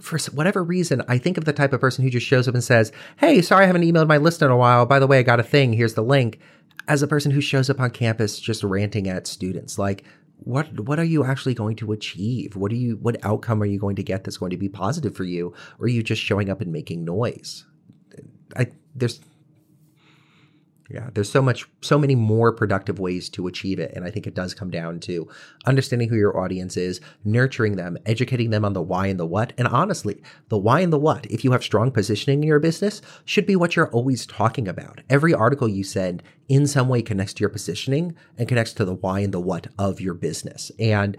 for 0.00 0.18
whatever 0.32 0.64
reason, 0.64 1.02
I 1.08 1.18
think 1.18 1.36
of 1.36 1.44
the 1.44 1.52
type 1.52 1.72
of 1.72 1.80
person 1.80 2.04
who 2.04 2.10
just 2.10 2.26
shows 2.26 2.48
up 2.48 2.54
and 2.54 2.64
says, 2.64 2.90
Hey, 3.18 3.42
sorry, 3.42 3.64
I 3.64 3.66
haven't 3.66 3.82
emailed 3.82 4.08
my 4.08 4.16
list 4.16 4.42
in 4.42 4.50
a 4.50 4.56
while. 4.56 4.86
By 4.86 4.98
the 4.98 5.06
way, 5.06 5.18
I 5.18 5.22
got 5.22 5.40
a 5.40 5.44
thing. 5.44 5.74
Here's 5.74 5.94
the 5.94 6.02
link. 6.02 6.38
As 6.88 7.02
a 7.02 7.08
person 7.08 7.32
who 7.32 7.40
shows 7.40 7.68
up 7.68 7.80
on 7.80 7.90
campus 7.90 8.38
just 8.38 8.62
ranting 8.62 9.08
at 9.08 9.26
students, 9.26 9.78
like, 9.78 10.04
what 10.38 10.80
what 10.80 10.98
are 10.98 11.04
you 11.04 11.24
actually 11.24 11.54
going 11.54 11.76
to 11.76 11.92
achieve? 11.92 12.56
What 12.56 12.72
are 12.72 12.76
you 12.76 12.96
what 12.96 13.24
outcome 13.24 13.62
are 13.62 13.66
you 13.66 13.78
going 13.78 13.96
to 13.96 14.02
get 14.02 14.24
that's 14.24 14.36
going 14.36 14.50
to 14.50 14.56
be 14.56 14.68
positive 14.68 15.16
for 15.16 15.24
you? 15.24 15.54
Or 15.78 15.86
are 15.86 15.88
you 15.88 16.02
just 16.02 16.22
showing 16.22 16.50
up 16.50 16.60
and 16.60 16.72
making 16.72 17.04
noise? 17.04 17.64
I 18.56 18.72
there's 18.94 19.20
yeah, 20.88 21.10
there's 21.14 21.30
so 21.30 21.42
much, 21.42 21.68
so 21.80 21.98
many 21.98 22.14
more 22.14 22.52
productive 22.52 22.98
ways 22.98 23.28
to 23.30 23.46
achieve 23.46 23.78
it. 23.78 23.92
And 23.94 24.04
I 24.04 24.10
think 24.10 24.26
it 24.26 24.34
does 24.34 24.54
come 24.54 24.70
down 24.70 25.00
to 25.00 25.28
understanding 25.64 26.08
who 26.08 26.16
your 26.16 26.38
audience 26.38 26.76
is, 26.76 27.00
nurturing 27.24 27.76
them, 27.76 27.98
educating 28.06 28.50
them 28.50 28.64
on 28.64 28.72
the 28.72 28.82
why 28.82 29.08
and 29.08 29.18
the 29.18 29.26
what. 29.26 29.52
And 29.58 29.66
honestly, 29.68 30.22
the 30.48 30.58
why 30.58 30.80
and 30.80 30.92
the 30.92 30.98
what, 30.98 31.26
if 31.26 31.44
you 31.44 31.52
have 31.52 31.64
strong 31.64 31.90
positioning 31.90 32.42
in 32.42 32.48
your 32.48 32.60
business, 32.60 33.02
should 33.24 33.46
be 33.46 33.56
what 33.56 33.74
you're 33.74 33.90
always 33.90 34.26
talking 34.26 34.68
about. 34.68 35.00
Every 35.10 35.34
article 35.34 35.68
you 35.68 35.82
send 35.84 36.22
in 36.48 36.66
some 36.66 36.88
way 36.88 37.02
connects 37.02 37.34
to 37.34 37.40
your 37.40 37.50
positioning 37.50 38.14
and 38.38 38.48
connects 38.48 38.72
to 38.74 38.84
the 38.84 38.94
why 38.94 39.20
and 39.20 39.34
the 39.34 39.40
what 39.40 39.66
of 39.78 40.00
your 40.00 40.14
business. 40.14 40.70
And 40.78 41.16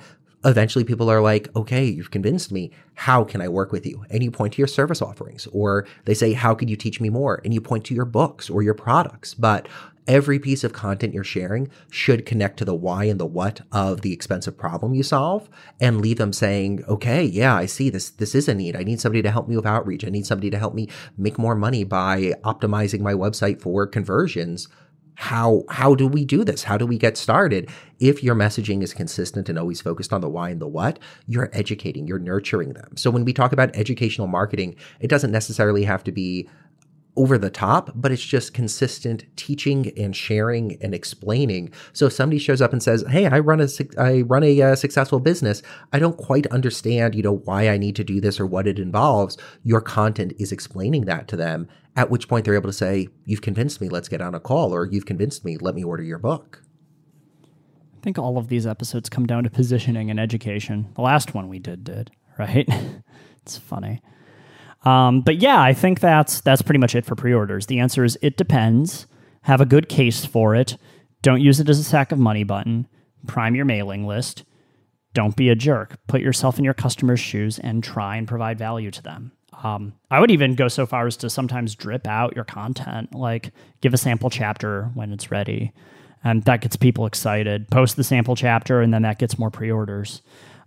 eventually 0.48 0.86
people 0.86 1.12
are 1.12 1.22
like, 1.22 1.54
okay, 1.56 1.86
you've 1.86 2.12
convinced 2.12 2.52
me. 2.52 2.72
How 2.96 3.24
can 3.24 3.42
I 3.42 3.50
work 3.50 3.72
with 3.72 3.86
you? 3.86 4.04
And 4.10 4.24
you 4.24 4.32
point 4.32 4.54
to 4.54 4.58
your 4.60 4.68
service 4.68 5.02
offerings, 5.02 5.48
or 5.52 5.86
they 6.06 6.14
say, 6.14 6.34
how 6.34 6.56
could 6.56 6.70
you 6.70 6.76
teach 6.76 7.00
me 7.00 7.10
more? 7.10 7.42
And 7.44 7.54
you 7.54 7.62
point 7.62 7.86
to 7.86 7.94
your 7.94 8.06
books 8.06 8.50
or 8.50 8.64
your 8.64 8.74
products. 8.74 9.34
But 9.34 9.68
every 10.08 10.40
piece 10.40 10.64
of 10.64 10.72
content 10.72 11.14
you're 11.14 11.24
sharing 11.24 11.70
should 11.92 12.26
connect 12.26 12.58
to 12.58 12.66
the 12.66 12.74
why 12.74 13.04
and 13.04 13.20
the 13.20 13.26
what 13.26 13.62
of 13.74 14.02
the 14.02 14.14
expensive 14.14 14.58
problem 14.58 14.94
you 14.94 15.04
solve 15.04 15.50
and 15.82 16.00
leave 16.00 16.18
them 16.18 16.32
saying, 16.32 16.82
okay, 16.88 17.24
yeah, 17.24 17.54
I 17.54 17.66
see 17.66 17.90
this. 17.90 18.10
This 18.10 18.34
is 18.34 18.48
a 18.48 18.56
need. 18.56 18.78
I 18.78 18.84
need 18.84 19.02
somebody 19.02 19.22
to 19.22 19.32
help 19.32 19.50
me 19.50 19.58
with 19.58 19.66
outreach. 19.66 20.06
I 20.06 20.10
need 20.10 20.26
somebody 20.26 20.50
to 20.50 20.58
help 20.58 20.74
me 20.74 20.88
make 21.18 21.38
more 21.38 21.56
money 21.56 21.84
by 21.84 22.34
optimizing 22.46 23.02
my 23.02 23.14
website 23.14 23.62
for 23.62 23.86
conversions. 23.86 24.70
How, 25.20 25.64
how 25.68 25.96
do 25.96 26.08
we 26.08 26.26
do 26.26 26.44
this? 26.44 26.62
How 26.62 26.78
do 26.78 26.86
we 26.86 27.00
get 27.00 27.18
started? 27.18 27.72
If 28.00 28.24
your 28.24 28.36
messaging 28.36 28.84
is 28.84 28.94
consistent 28.94 29.50
and 29.50 29.58
always 29.58 29.82
focused 29.82 30.14
on 30.14 30.22
the 30.22 30.30
why 30.30 30.52
and 30.52 30.62
the 30.62 30.68
what, 30.68 31.00
you're 31.26 31.50
educating, 31.54 32.06
you're 32.06 32.20
nurturing 32.20 32.74
them. 32.74 32.96
So 32.96 33.10
when 33.10 33.26
we 33.26 33.34
talk 33.34 33.52
about 33.52 33.76
educational 33.76 34.28
marketing, 34.28 34.76
it 35.00 35.08
doesn't 35.08 35.32
necessarily 35.32 35.86
have 35.86 36.04
to 36.04 36.12
be 36.12 36.48
over 37.16 37.40
the 37.40 37.50
top, 37.50 37.90
but 37.96 38.12
it's 38.12 38.24
just 38.24 38.54
consistent 38.54 39.26
teaching 39.36 39.92
and 39.98 40.16
sharing 40.16 40.78
and 40.84 40.94
explaining. 40.94 41.72
So 41.94 42.06
if 42.06 42.14
somebody 42.14 42.38
shows 42.38 42.62
up 42.62 42.72
and 42.72 42.84
says, 42.84 43.04
"Hey, 43.10 43.26
I 43.26 43.40
run 43.40 43.60
a 43.60 43.68
I 43.98 44.22
run 44.22 44.44
a 44.44 44.62
uh, 44.62 44.76
successful 44.76 45.20
business. 45.20 45.64
I 45.92 45.98
don't 45.98 46.16
quite 46.16 46.46
understand, 46.48 47.16
you 47.16 47.24
know, 47.24 47.38
why 47.38 47.70
I 47.70 47.78
need 47.78 47.96
to 47.96 48.04
do 48.04 48.22
this 48.22 48.40
or 48.40 48.46
what 48.46 48.68
it 48.68 48.78
involves." 48.78 49.36
Your 49.64 49.82
content 49.82 50.34
is 50.38 50.52
explaining 50.52 51.06
that 51.06 51.28
to 51.30 51.36
them. 51.36 51.68
At 51.98 52.10
which 52.10 52.30
point 52.30 52.46
they're 52.46 52.56
able 52.56 52.70
to 52.70 52.74
say, 52.74 53.10
"You've 53.26 53.42
convinced 53.42 53.82
me. 53.82 53.90
Let's 53.90 54.08
get 54.08 54.22
on 54.22 54.36
a 54.36 54.40
call," 54.40 54.74
or 54.74 54.86
"You've 54.86 55.06
convinced 55.06 55.44
me. 55.44 55.58
Let 55.58 55.76
me 55.76 55.84
order 55.84 56.04
your 56.04 56.20
book." 56.20 56.64
I 57.98 58.00
think 58.02 58.18
all 58.20 58.38
of 58.38 58.48
these 58.48 58.66
episodes 58.68 59.10
come 59.10 59.26
down 59.26 59.44
to 59.44 59.50
positioning 59.50 60.10
and 60.10 60.20
education. 60.20 60.90
The 60.96 61.02
last 61.02 61.34
one 61.34 61.50
we 61.50 61.60
did 61.60 61.84
did, 61.84 62.12
right? 62.38 62.70
it's 63.42 63.58
funny. 63.58 64.02
Um, 64.84 65.22
but 65.22 65.38
yeah, 65.38 65.62
I 65.62 65.74
think 65.74 66.00
that's 66.00 66.40
that's 66.42 66.62
pretty 66.62 66.80
much 66.80 66.96
it 66.96 67.06
for 67.06 67.16
pre-orders. 67.16 67.66
The 67.66 67.80
answer 67.80 68.04
is 68.04 68.18
it 68.22 68.38
depends. 68.38 69.08
Have 69.42 69.60
a 69.60 69.66
good 69.66 69.90
case 69.90 70.24
for 70.24 70.56
it. 70.56 70.78
Don't 71.22 71.42
use 71.42 71.60
it 71.60 71.68
as 71.68 71.80
a 71.80 71.84
sack 71.84 72.12
of 72.12 72.20
money 72.20 72.44
button. 72.44 72.88
Prime 73.26 73.56
your 73.56 73.66
mailing 73.66 74.06
list. 74.06 74.44
Don't 75.14 75.36
be 75.36 75.50
a 75.50 75.56
jerk. 75.56 75.98
Put 76.08 76.22
yourself 76.22 76.60
in 76.60 76.64
your 76.64 76.76
customer's 76.76 77.20
shoes 77.20 77.58
and 77.58 77.84
try 77.84 78.18
and 78.18 78.28
provide 78.28 78.60
value 78.60 78.92
to 78.92 79.02
them. 79.02 79.32
Um, 79.64 79.94
I 80.12 80.20
would 80.20 80.32
even 80.32 80.56
go 80.56 80.68
so 80.68 80.86
far 80.86 81.08
as 81.08 81.18
to 81.18 81.30
sometimes 81.30 81.76
drip 81.76 82.08
out 82.08 82.36
your 82.36 82.46
content, 82.46 83.14
like 83.16 83.52
give 83.82 83.94
a 83.94 83.98
sample 83.98 84.30
chapter 84.30 84.92
when 84.94 85.12
it's 85.12 85.32
ready. 85.32 85.72
And 86.24 86.44
that 86.44 86.62
gets 86.62 86.76
people 86.76 87.06
excited. 87.06 87.70
Post 87.70 87.96
the 87.96 88.04
sample 88.04 88.36
chapter, 88.36 88.82
and 88.82 88.94
then 88.94 89.04
that 89.04 89.20
gets 89.20 89.40
more 89.40 89.50
pre 89.50 89.72
orders. 89.72 90.22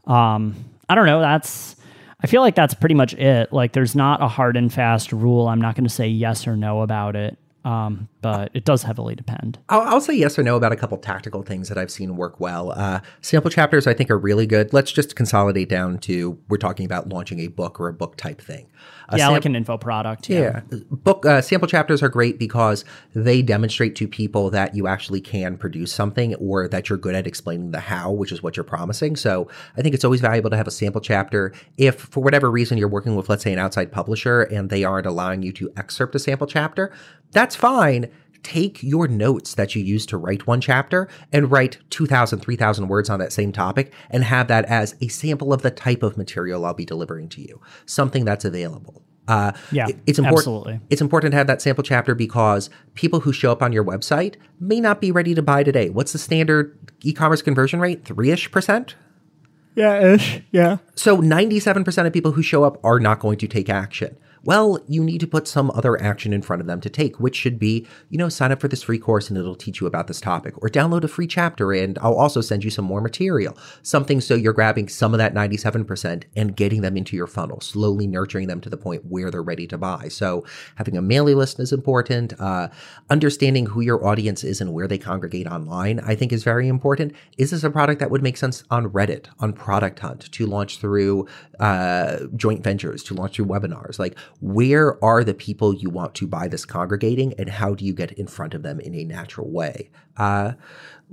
Um, 0.07 0.57
I 0.89 0.95
don't 0.95 1.07
know. 1.07 1.21
That's 1.21 1.77
I 2.23 2.27
feel 2.27 2.43
like 2.43 2.55
that's 2.55 2.75
pretty 2.75 2.95
much 2.95 3.15
it. 3.15 3.53
Like, 3.53 3.73
there's 3.73 3.95
not 3.95 4.23
a 4.23 4.29
hard 4.29 4.57
and 4.57 4.73
fast 4.73 5.13
rule. 5.13 5.49
I'm 5.49 5.61
not 5.61 5.75
going 5.75 5.85
to 5.85 5.91
say 5.91 6.09
yes 6.09 6.47
or 6.47 6.57
no 6.57 6.83
about 6.83 7.17
it. 7.17 7.39
Um, 7.65 8.09
but 8.23 8.51
it 8.55 8.65
does 8.65 8.85
heavily 8.85 9.15
depend. 9.15 9.59
I'll, 9.69 9.83
I'll, 9.83 10.01
say 10.01 10.15
yes 10.15 10.39
or 10.39 10.43
no 10.43 10.57
about 10.57 10.73
a 10.73 10.77
couple 10.77 10.97
tactical 10.97 11.43
things 11.43 11.69
that 11.69 11.77
I've 11.77 11.91
seen 11.91 12.17
work 12.17 12.41
well. 12.41 12.73
Uh, 12.73 13.01
sample 13.21 13.51
chapters, 13.51 13.87
I 13.87 13.93
think, 13.93 14.11
are 14.11 14.17
really 14.17 14.47
good. 14.47 14.73
Let's 14.73 14.91
just 14.91 15.15
consolidate 15.15 15.69
down 15.69 15.99
to 15.99 16.39
we're 16.49 16.57
talking 16.57 16.87
about 16.87 17.11
launching 17.11 17.39
a 17.41 17.49
book 17.49 17.79
or 17.79 17.89
a 17.89 17.93
book 17.93 18.17
type 18.17 18.41
thing. 18.41 18.67
Uh, 19.11 19.17
yeah, 19.17 19.27
sam- 19.27 19.33
like 19.33 19.45
an 19.45 19.57
info 19.57 19.77
product. 19.77 20.29
Yeah, 20.29 20.63
yeah. 20.71 20.79
book 20.91 21.27
uh, 21.27 21.41
sample 21.41 21.67
chapters 21.67 22.03
are 22.03 22.09
great 22.09 22.39
because 22.39 22.85
they 23.15 23.43
demonstrate 23.43 23.97
to 23.97 24.07
people 24.07 24.51
that 24.51 24.75
you 24.75 24.87
actually 24.87 25.21
can 25.21 25.57
produce 25.57 25.93
something 25.93 26.35
or 26.37 26.69
that 26.69 26.89
you're 26.89 26.99
good 26.99 27.15
at 27.15 27.27
explaining 27.27 27.73
the 27.73 27.81
how, 27.81 28.11
which 28.13 28.31
is 28.31 28.43
what 28.43 28.57
you're 28.57 28.65
promising. 28.65 29.17
So 29.17 29.49
I 29.77 29.83
think 29.83 29.95
it's 29.95 30.05
always 30.05 30.21
valuable 30.21 30.51
to 30.51 30.57
have 30.57 30.69
a 30.69 30.73
sample 30.73 31.01
chapter. 31.01 31.53
If 31.77 31.97
for 31.97 32.23
whatever 32.23 32.51
reason 32.51 32.79
you're 32.79 32.89
working 32.89 33.17
with, 33.17 33.29
let's 33.29 33.43
say, 33.43 33.53
an 33.53 33.59
outside 33.59 33.91
publisher 33.91 34.43
and 34.43 34.71
they 34.71 34.85
aren't 34.85 35.07
allowing 35.07 35.43
you 35.43 35.53
to 35.53 35.73
excerpt 35.77 36.15
a 36.15 36.19
sample 36.19 36.47
chapter, 36.47 36.93
that's 37.33 37.57
fine 37.57 38.11
take 38.43 38.83
your 38.83 39.09
notes 39.09 39.55
that 39.55 39.75
you 39.75 39.83
use 39.83 40.07
to 40.07 40.17
write 40.17 40.47
one 40.47 40.61
chapter 40.61 41.09
and 41.33 41.51
write 41.51 41.79
2,000, 41.91 42.41
3,000 42.41 42.89
words 42.89 43.11
on 43.11 43.19
that 43.19 43.33
same 43.33 43.53
topic 43.53 43.93
and 44.11 44.25
have 44.25 44.49
that 44.49 44.65
as 44.67 44.95
a 45.01 45.09
sample 45.09 45.53
of 45.53 45.63
the 45.63 45.71
type 45.71 46.03
of 46.03 46.17
material 46.17 46.65
I'll 46.65 46.75
be 46.75 46.85
delivering 46.85 47.29
to 47.31 47.41
you, 47.41 47.61
something 47.87 48.25
that's 48.25 48.45
available. 48.45 49.03
Uh, 49.29 49.53
yeah, 49.71 49.87
it's 50.07 50.19
important. 50.19 50.39
Absolutely. 50.39 50.81
It's 50.91 51.01
important 51.01 51.31
to 51.33 51.39
have 51.39 51.47
that 51.47 51.63
sample 51.63 51.85
chapter 51.85 52.17
because 52.17 52.69
people 52.95 53.21
who 53.21 53.33
show 53.33 53.53
up 53.53 53.63
on 53.63 53.73
your 53.73 53.85
website 53.85 54.35
may 54.59 54.81
not 54.81 55.01
be 55.01 55.13
ready 55.13 55.35
to 55.35 55.43
buy 55.43 55.63
today. 55.63 55.89
What's 55.89 56.13
the 56.13 56.19
standard 56.19 56.77
e-commerce 57.03 57.41
conversion 57.41 57.79
rate? 57.79 58.05
Three 58.05 58.33
ish 58.33 58.51
percent. 58.51 58.97
Yeah, 59.77 60.15
ish. 60.15 60.43
Yeah. 60.51 60.79
So 60.97 61.19
ninety-seven 61.19 61.85
percent 61.85 62.09
of 62.09 62.13
people 62.13 62.33
who 62.33 62.43
show 62.43 62.65
up 62.65 62.81
are 62.83 62.99
not 62.99 63.21
going 63.21 63.39
to 63.39 63.47
take 63.47 63.69
action 63.69 64.17
well, 64.45 64.79
you 64.89 65.05
need 65.05 65.21
to 65.21 65.27
put 65.27 65.47
some 65.47 65.71
other 65.73 66.01
action 66.01 66.33
in 66.33 66.43
front 66.43 66.61
of 66.61 66.67
them 66.67 66.81
to 66.81 66.91
take, 66.91 67.21
which 67.21 67.37
should 67.37 67.59
be, 67.59 67.87
you 68.09 68.19
know, 68.19 68.29
sign 68.29 68.53
up 68.53 68.61
for 68.61 68.69
this 68.69 68.83
free 68.83 68.99
course 68.99 69.29
and 69.29 69.39
it'll 69.39 69.55
teach 69.55 69.81
you 69.81 69.87
about 69.87 70.07
this 70.07 70.21
topic, 70.21 70.55
or 70.63 70.69
download 70.69 71.05
a 71.05 71.09
free 71.09 71.27
chapter 71.27 71.73
and 71.73 71.99
I'll 72.01 72.15
also 72.15 72.41
send 72.41 72.65
you 72.65 72.71
some 72.71 72.85
more 72.85 73.01
material. 73.01 73.57
Something 73.83 74.21
so 74.21 74.35
you're 74.35 74.53
grabbing 74.53 74.89
some 74.89 75.13
of 75.15 75.19
that 75.19 75.35
97% 75.35 76.25
and 76.37 76.57
getting 76.57 76.81
them 76.81 76.97
into 76.97 77.17
your 77.17 77.27
funnel, 77.27 77.61
slowly 77.61 78.07
nurturing 78.07 78.49
them 78.49 78.61
to 78.63 78.71
the 78.71 78.77
point 78.77 79.05
where 79.07 79.31
they're 79.31 79.43
ready 79.43 79.67
to 79.67 79.79
buy. 79.79 80.09
So 80.09 80.45
having 80.77 80.97
a 80.97 81.03
mailing 81.03 81.37
list 81.37 81.61
is 81.61 81.73
important. 81.73 82.33
Uh, 82.39 82.69
understanding 83.11 83.67
who 83.67 83.81
your 83.81 84.07
audience 84.07 84.45
is 84.45 84.61
and 84.61 84.73
where 84.73 84.89
they 84.89 84.99
congregate 84.99 85.47
online, 85.47 86.01
I 86.01 86.15
think 86.15 86.33
is 86.33 86.45
very 86.45 86.69
important. 86.69 87.15
Is 87.39 87.51
this 87.51 87.65
a 87.65 87.71
product 87.71 88.01
that 88.01 88.11
would 88.11 88.23
make 88.23 88.37
sense 88.37 88.65
on 88.71 88.91
Reddit, 88.91 89.27
on 89.39 89.53
Product 89.53 89.99
Hunt, 89.99 90.31
to 90.33 90.47
launch 90.47 90.79
through 90.79 91.27
uh, 91.59 92.19
joint 92.37 92.65
ventures, 92.65 93.03
to 93.05 93.15
launch 93.15 93.37
through 93.37 93.47
webinars? 93.47 93.99
Like, 93.99 94.17
where 94.41 95.03
are 95.05 95.25
the 95.25 95.35
people 95.35 95.75
you 95.75 95.91
want 95.91 96.15
to 96.17 96.27
buy 96.27 96.49
this 96.49 96.65
congregating 96.65 97.35
and 97.39 97.51
how 97.51 97.75
do 97.75 97.85
you 97.85 97.93
get 97.93 98.13
in 98.13 98.27
front 98.27 98.55
of 98.55 98.63
them 98.63 98.81
in 98.81 98.95
a 98.95 99.05
natural 99.05 99.51
way? 99.51 99.91
Uh, 100.17 100.53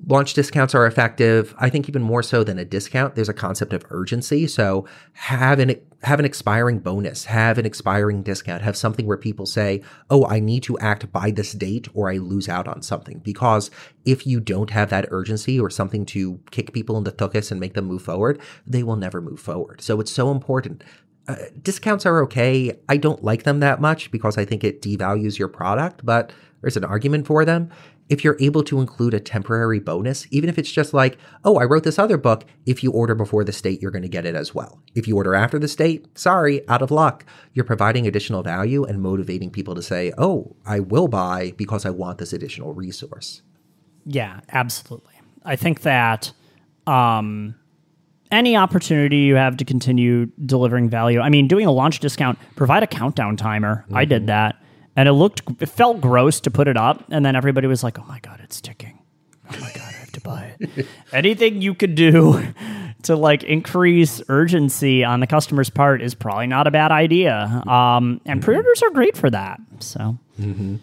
launch 0.05 0.33
discounts 0.33 0.75
are 0.75 0.85
effective. 0.85 1.55
I 1.57 1.69
think 1.69 1.89
even 1.89 2.01
more 2.01 2.21
so 2.21 2.43
than 2.43 2.59
a 2.59 2.65
discount, 2.65 3.15
there's 3.15 3.29
a 3.29 3.33
concept 3.33 3.73
of 3.73 3.85
urgency. 3.89 4.47
So 4.47 4.85
have 5.13 5.59
an 5.59 5.75
have 6.03 6.19
an 6.19 6.25
expiring 6.25 6.77
bonus, 6.77 7.25
have 7.25 7.57
an 7.57 7.65
expiring 7.65 8.21
discount, 8.21 8.61
have 8.61 8.77
something 8.77 9.07
where 9.07 9.17
people 9.17 9.47
say, 9.47 9.81
"Oh, 10.11 10.27
I 10.27 10.39
need 10.39 10.61
to 10.63 10.77
act 10.77 11.11
by 11.11 11.31
this 11.31 11.53
date 11.53 11.87
or 11.93 12.11
I 12.11 12.17
lose 12.17 12.47
out 12.47 12.67
on 12.67 12.83
something." 12.83 13.19
Because 13.23 13.71
if 14.05 14.27
you 14.27 14.39
don't 14.39 14.69
have 14.69 14.89
that 14.91 15.07
urgency 15.09 15.59
or 15.59 15.71
something 15.71 16.05
to 16.07 16.39
kick 16.51 16.71
people 16.71 16.97
into 16.97 17.11
tuchus 17.11 17.49
and 17.49 17.59
make 17.59 17.73
them 17.73 17.85
move 17.85 18.03
forward, 18.03 18.39
they 18.65 18.83
will 18.83 18.95
never 18.95 19.21
move 19.21 19.39
forward. 19.39 19.81
So 19.81 19.99
it's 19.99 20.11
so 20.11 20.31
important 20.31 20.83
uh, 21.27 21.35
discounts 21.61 22.05
are 22.05 22.21
okay. 22.23 22.77
I 22.87 22.97
don't 22.97 23.23
like 23.23 23.43
them 23.43 23.59
that 23.59 23.81
much 23.81 24.11
because 24.11 24.37
I 24.37 24.45
think 24.45 24.63
it 24.63 24.81
devalues 24.81 25.37
your 25.37 25.47
product, 25.47 26.05
but 26.05 26.31
there's 26.61 26.77
an 26.77 26.85
argument 26.85 27.27
for 27.27 27.45
them. 27.45 27.69
If 28.09 28.23
you're 28.23 28.37
able 28.39 28.63
to 28.63 28.79
include 28.79 29.13
a 29.13 29.19
temporary 29.19 29.79
bonus, 29.79 30.27
even 30.31 30.49
if 30.49 30.57
it's 30.57 30.71
just 30.71 30.93
like, 30.93 31.17
oh, 31.43 31.57
I 31.57 31.65
wrote 31.65 31.83
this 31.83 31.99
other 31.99 32.17
book, 32.17 32.45
if 32.65 32.81
you 32.81 32.91
order 32.91 33.13
before 33.13 33.43
the 33.43 33.51
state, 33.51 33.81
you're 33.81 33.91
going 33.91 34.03
to 34.03 34.07
get 34.07 34.25
it 34.25 34.33
as 34.33 34.55
well. 34.55 34.81
If 34.95 35.09
you 35.09 35.17
order 35.17 35.35
after 35.35 35.59
the 35.59 35.67
state, 35.67 36.17
sorry, 36.17 36.65
out 36.69 36.81
of 36.81 36.89
luck. 36.89 37.25
You're 37.53 37.65
providing 37.65 38.07
additional 38.07 38.43
value 38.43 38.85
and 38.85 39.01
motivating 39.01 39.49
people 39.49 39.75
to 39.75 39.81
say, 39.81 40.13
oh, 40.17 40.55
I 40.65 40.79
will 40.79 41.09
buy 41.09 41.51
because 41.57 41.85
I 41.85 41.89
want 41.89 42.17
this 42.17 42.31
additional 42.31 42.73
resource. 42.73 43.41
Yeah, 44.05 44.39
absolutely. 44.53 45.15
I 45.43 45.57
think 45.57 45.81
that 45.81 46.31
um, 46.87 47.55
any 48.31 48.55
opportunity 48.55 49.17
you 49.17 49.35
have 49.35 49.57
to 49.57 49.65
continue 49.65 50.27
delivering 50.45 50.89
value. 50.89 51.19
I 51.19 51.29
mean, 51.29 51.47
doing 51.47 51.65
a 51.65 51.71
launch 51.71 51.99
discount, 51.99 52.37
provide 52.55 52.83
a 52.83 52.87
countdown 52.87 53.37
timer. 53.37 53.83
Mm-hmm. 53.85 53.97
I 53.97 54.05
did 54.05 54.21
mm-hmm. 54.21 54.27
that. 54.27 54.61
And 54.95 55.07
it 55.07 55.13
looked, 55.13 55.41
it 55.59 55.67
felt 55.67 56.01
gross 56.01 56.39
to 56.41 56.51
put 56.51 56.67
it 56.67 56.75
up. 56.75 57.03
And 57.09 57.23
then 57.23 57.35
everybody 57.35 57.67
was 57.67 57.83
like, 57.83 57.99
oh 57.99 58.05
my 58.07 58.19
God, 58.19 58.39
it's 58.43 58.59
ticking. 58.59 58.99
Oh 59.49 59.59
my 59.59 59.71
God, 59.73 59.87
I 59.87 59.91
have 59.91 60.11
to 60.13 60.21
buy 60.21 60.55
it. 60.59 60.87
Anything 61.13 61.61
you 61.61 61.73
could 61.73 61.95
do 61.95 62.43
to 63.03 63.15
like 63.15 63.43
increase 63.43 64.21
urgency 64.27 65.03
on 65.03 65.19
the 65.19 65.27
customer's 65.27 65.69
part 65.69 66.01
is 66.01 66.15
probably 66.15 66.47
not 66.47 66.67
a 66.67 66.71
bad 66.71 66.91
idea. 66.91 67.43
Um, 67.67 68.21
and 68.25 68.39
mm-hmm. 68.39 68.39
pre 68.39 68.55
orders 68.55 68.81
are 68.81 68.89
great 68.89 69.15
for 69.15 69.29
that. 69.29 69.59
So, 69.79 70.17
mm-hmm. 70.39 70.77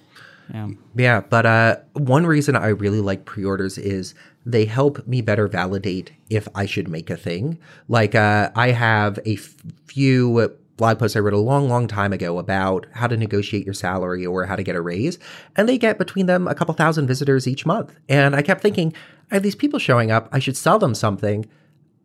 yeah. 0.52 0.68
Yeah. 0.94 1.20
But 1.20 1.46
uh, 1.46 1.76
one 1.94 2.24
reason 2.24 2.54
I 2.56 2.68
really 2.68 3.00
like 3.00 3.24
pre 3.24 3.44
orders 3.44 3.78
is 3.78 4.14
they 4.46 4.64
help 4.66 5.06
me 5.06 5.20
better 5.20 5.48
validate 5.48 6.12
if 6.28 6.48
I 6.54 6.66
should 6.66 6.88
make 6.88 7.10
a 7.10 7.16
thing. 7.16 7.58
Like, 7.88 8.14
uh, 8.14 8.50
I 8.54 8.72
have 8.72 9.18
a 9.24 9.34
f- 9.34 9.54
few 9.86 10.58
blog 10.76 10.98
posts 10.98 11.16
I 11.16 11.20
wrote 11.20 11.34
a 11.34 11.38
long, 11.38 11.68
long 11.68 11.86
time 11.86 12.12
ago 12.12 12.38
about 12.38 12.86
how 12.92 13.06
to 13.06 13.16
negotiate 13.16 13.64
your 13.64 13.74
salary 13.74 14.26
or 14.26 14.46
how 14.46 14.56
to 14.56 14.62
get 14.62 14.76
a 14.76 14.80
raise, 14.80 15.18
and 15.56 15.68
they 15.68 15.78
get 15.78 15.98
between 15.98 16.26
them 16.26 16.48
a 16.48 16.54
couple 16.54 16.74
thousand 16.74 17.06
visitors 17.06 17.46
each 17.46 17.64
month. 17.64 17.94
And 18.08 18.34
I 18.34 18.42
kept 18.42 18.60
thinking, 18.60 18.92
I 19.30 19.34
have 19.34 19.42
these 19.42 19.54
people 19.54 19.78
showing 19.78 20.10
up, 20.10 20.28
I 20.32 20.38
should 20.38 20.56
sell 20.56 20.78
them 20.78 20.94
something. 20.94 21.46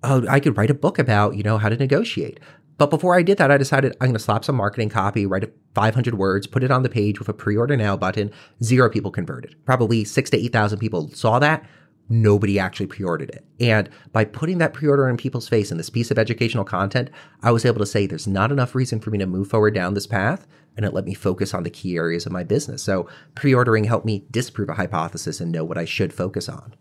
Oh, 0.04 0.26
I 0.30 0.40
could 0.40 0.58
write 0.58 0.70
a 0.70 0.76
book 0.76 0.98
about, 0.98 1.36
you 1.36 1.44
know, 1.44 1.58
how 1.58 1.68
to 1.68 1.76
negotiate. 1.76 2.40
But 2.78 2.90
before 2.90 3.18
I 3.18 3.24
did 3.24 3.38
that, 3.40 3.52
I 3.52 3.58
decided 3.58 3.98
I'm 4.00 4.08
going 4.08 4.14
to 4.14 4.20
slap 4.20 4.46
some 4.46 4.56
marketing 4.56 4.88
copy, 4.88 5.26
write 5.26 5.52
500 5.76 6.16
words, 6.16 6.48
put 6.48 6.64
it 6.64 6.72
on 6.72 6.84
the 6.84 6.90
page 6.90 7.20
with 7.20 7.28
a 7.28 7.34
pre-order 7.34 7.76
now 7.76 7.98
button. 7.98 8.32
Zero 8.64 8.90
people 8.90 9.12
converted. 9.12 9.56
Probably 9.66 10.06
six 10.06 10.30
to 10.30 10.38
8,000 10.38 10.80
people 10.80 11.10
saw 11.10 11.40
that 11.40 11.66
nobody 12.10 12.60
actually 12.60 12.88
pre-ordered 12.88 13.30
it. 13.30 13.46
And 13.60 13.90
by 14.12 14.26
putting 14.26 14.58
that 14.58 14.74
pre-order 14.74 15.08
in 15.08 15.16
people's 15.16 15.48
face 15.48 15.72
in 15.72 15.78
this 15.78 15.90
piece 15.90 16.12
of 16.12 16.18
educational 16.18 16.64
content, 16.64 17.10
I 17.44 17.52
was 17.52 17.66
able 17.66 17.80
to 17.80 17.86
say 17.86 18.06
there's 18.06 18.28
not 18.28 18.52
enough 18.52 18.76
reason 18.76 19.00
for 19.00 19.12
me 19.12 19.20
to 19.20 19.26
move 19.26 19.50
forward 19.50 19.76
down 19.76 19.94
this 19.94 20.08
path, 20.08 20.48
and 20.76 20.86
it 20.86 20.94
let 20.94 21.06
me 21.06 21.14
focus 21.14 21.54
on 21.54 21.64
the 21.64 21.70
key 21.70 21.96
areas 21.96 22.26
of 22.26 22.32
my 22.32 22.44
business. 22.44 22.82
So 22.82 23.08
pre-ordering 23.36 23.84
helped 23.84 24.06
me 24.06 24.26
disprove 24.32 24.70
a 24.70 24.74
hypothesis 24.74 25.40
and 25.40 25.52
know 25.52 25.64
what 25.64 25.78
I 25.78 25.86
should 25.86 26.14
focus 26.14 26.50
on. 26.50 26.74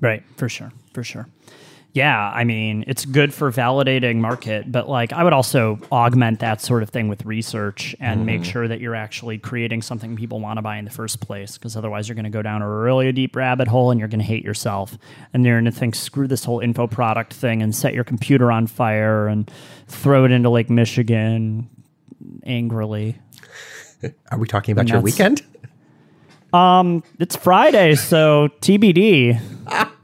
Right, 0.00 0.22
for 0.36 0.48
sure, 0.48 0.72
for 0.92 1.02
sure. 1.02 1.28
Yeah, 1.96 2.30
I 2.30 2.44
mean, 2.44 2.84
it's 2.86 3.06
good 3.06 3.32
for 3.32 3.50
validating 3.50 4.16
market, 4.16 4.70
but 4.70 4.86
like 4.86 5.14
I 5.14 5.24
would 5.24 5.32
also 5.32 5.78
augment 5.90 6.40
that 6.40 6.60
sort 6.60 6.82
of 6.82 6.90
thing 6.90 7.08
with 7.08 7.24
research 7.24 7.96
and 7.98 8.18
mm-hmm. 8.18 8.26
make 8.26 8.44
sure 8.44 8.68
that 8.68 8.80
you're 8.80 8.94
actually 8.94 9.38
creating 9.38 9.80
something 9.80 10.14
people 10.14 10.38
want 10.38 10.58
to 10.58 10.62
buy 10.62 10.76
in 10.76 10.84
the 10.84 10.90
first 10.90 11.22
place 11.22 11.56
because 11.56 11.74
otherwise 11.74 12.06
you're 12.06 12.14
going 12.14 12.24
to 12.24 12.30
go 12.30 12.42
down 12.42 12.60
a 12.60 12.68
really 12.68 13.10
deep 13.12 13.34
rabbit 13.34 13.66
hole 13.66 13.90
and 13.90 13.98
you're 13.98 14.10
going 14.10 14.20
to 14.20 14.26
hate 14.26 14.44
yourself 14.44 14.98
and 15.32 15.46
you're 15.46 15.54
going 15.54 15.64
to 15.64 15.70
think 15.70 15.94
screw 15.94 16.28
this 16.28 16.44
whole 16.44 16.60
info 16.60 16.86
product 16.86 17.32
thing 17.32 17.62
and 17.62 17.74
set 17.74 17.94
your 17.94 18.04
computer 18.04 18.52
on 18.52 18.66
fire 18.66 19.26
and 19.26 19.50
throw 19.86 20.26
it 20.26 20.32
into 20.32 20.50
Lake 20.50 20.68
Michigan 20.68 21.66
angrily. 22.44 23.16
Are 24.30 24.38
we 24.38 24.46
talking 24.46 24.72
about 24.72 24.90
your 24.90 25.00
weekend? 25.00 25.40
Um, 26.52 27.02
it's 27.18 27.36
Friday, 27.36 27.94
so 27.94 28.48
TBD. 28.60 29.40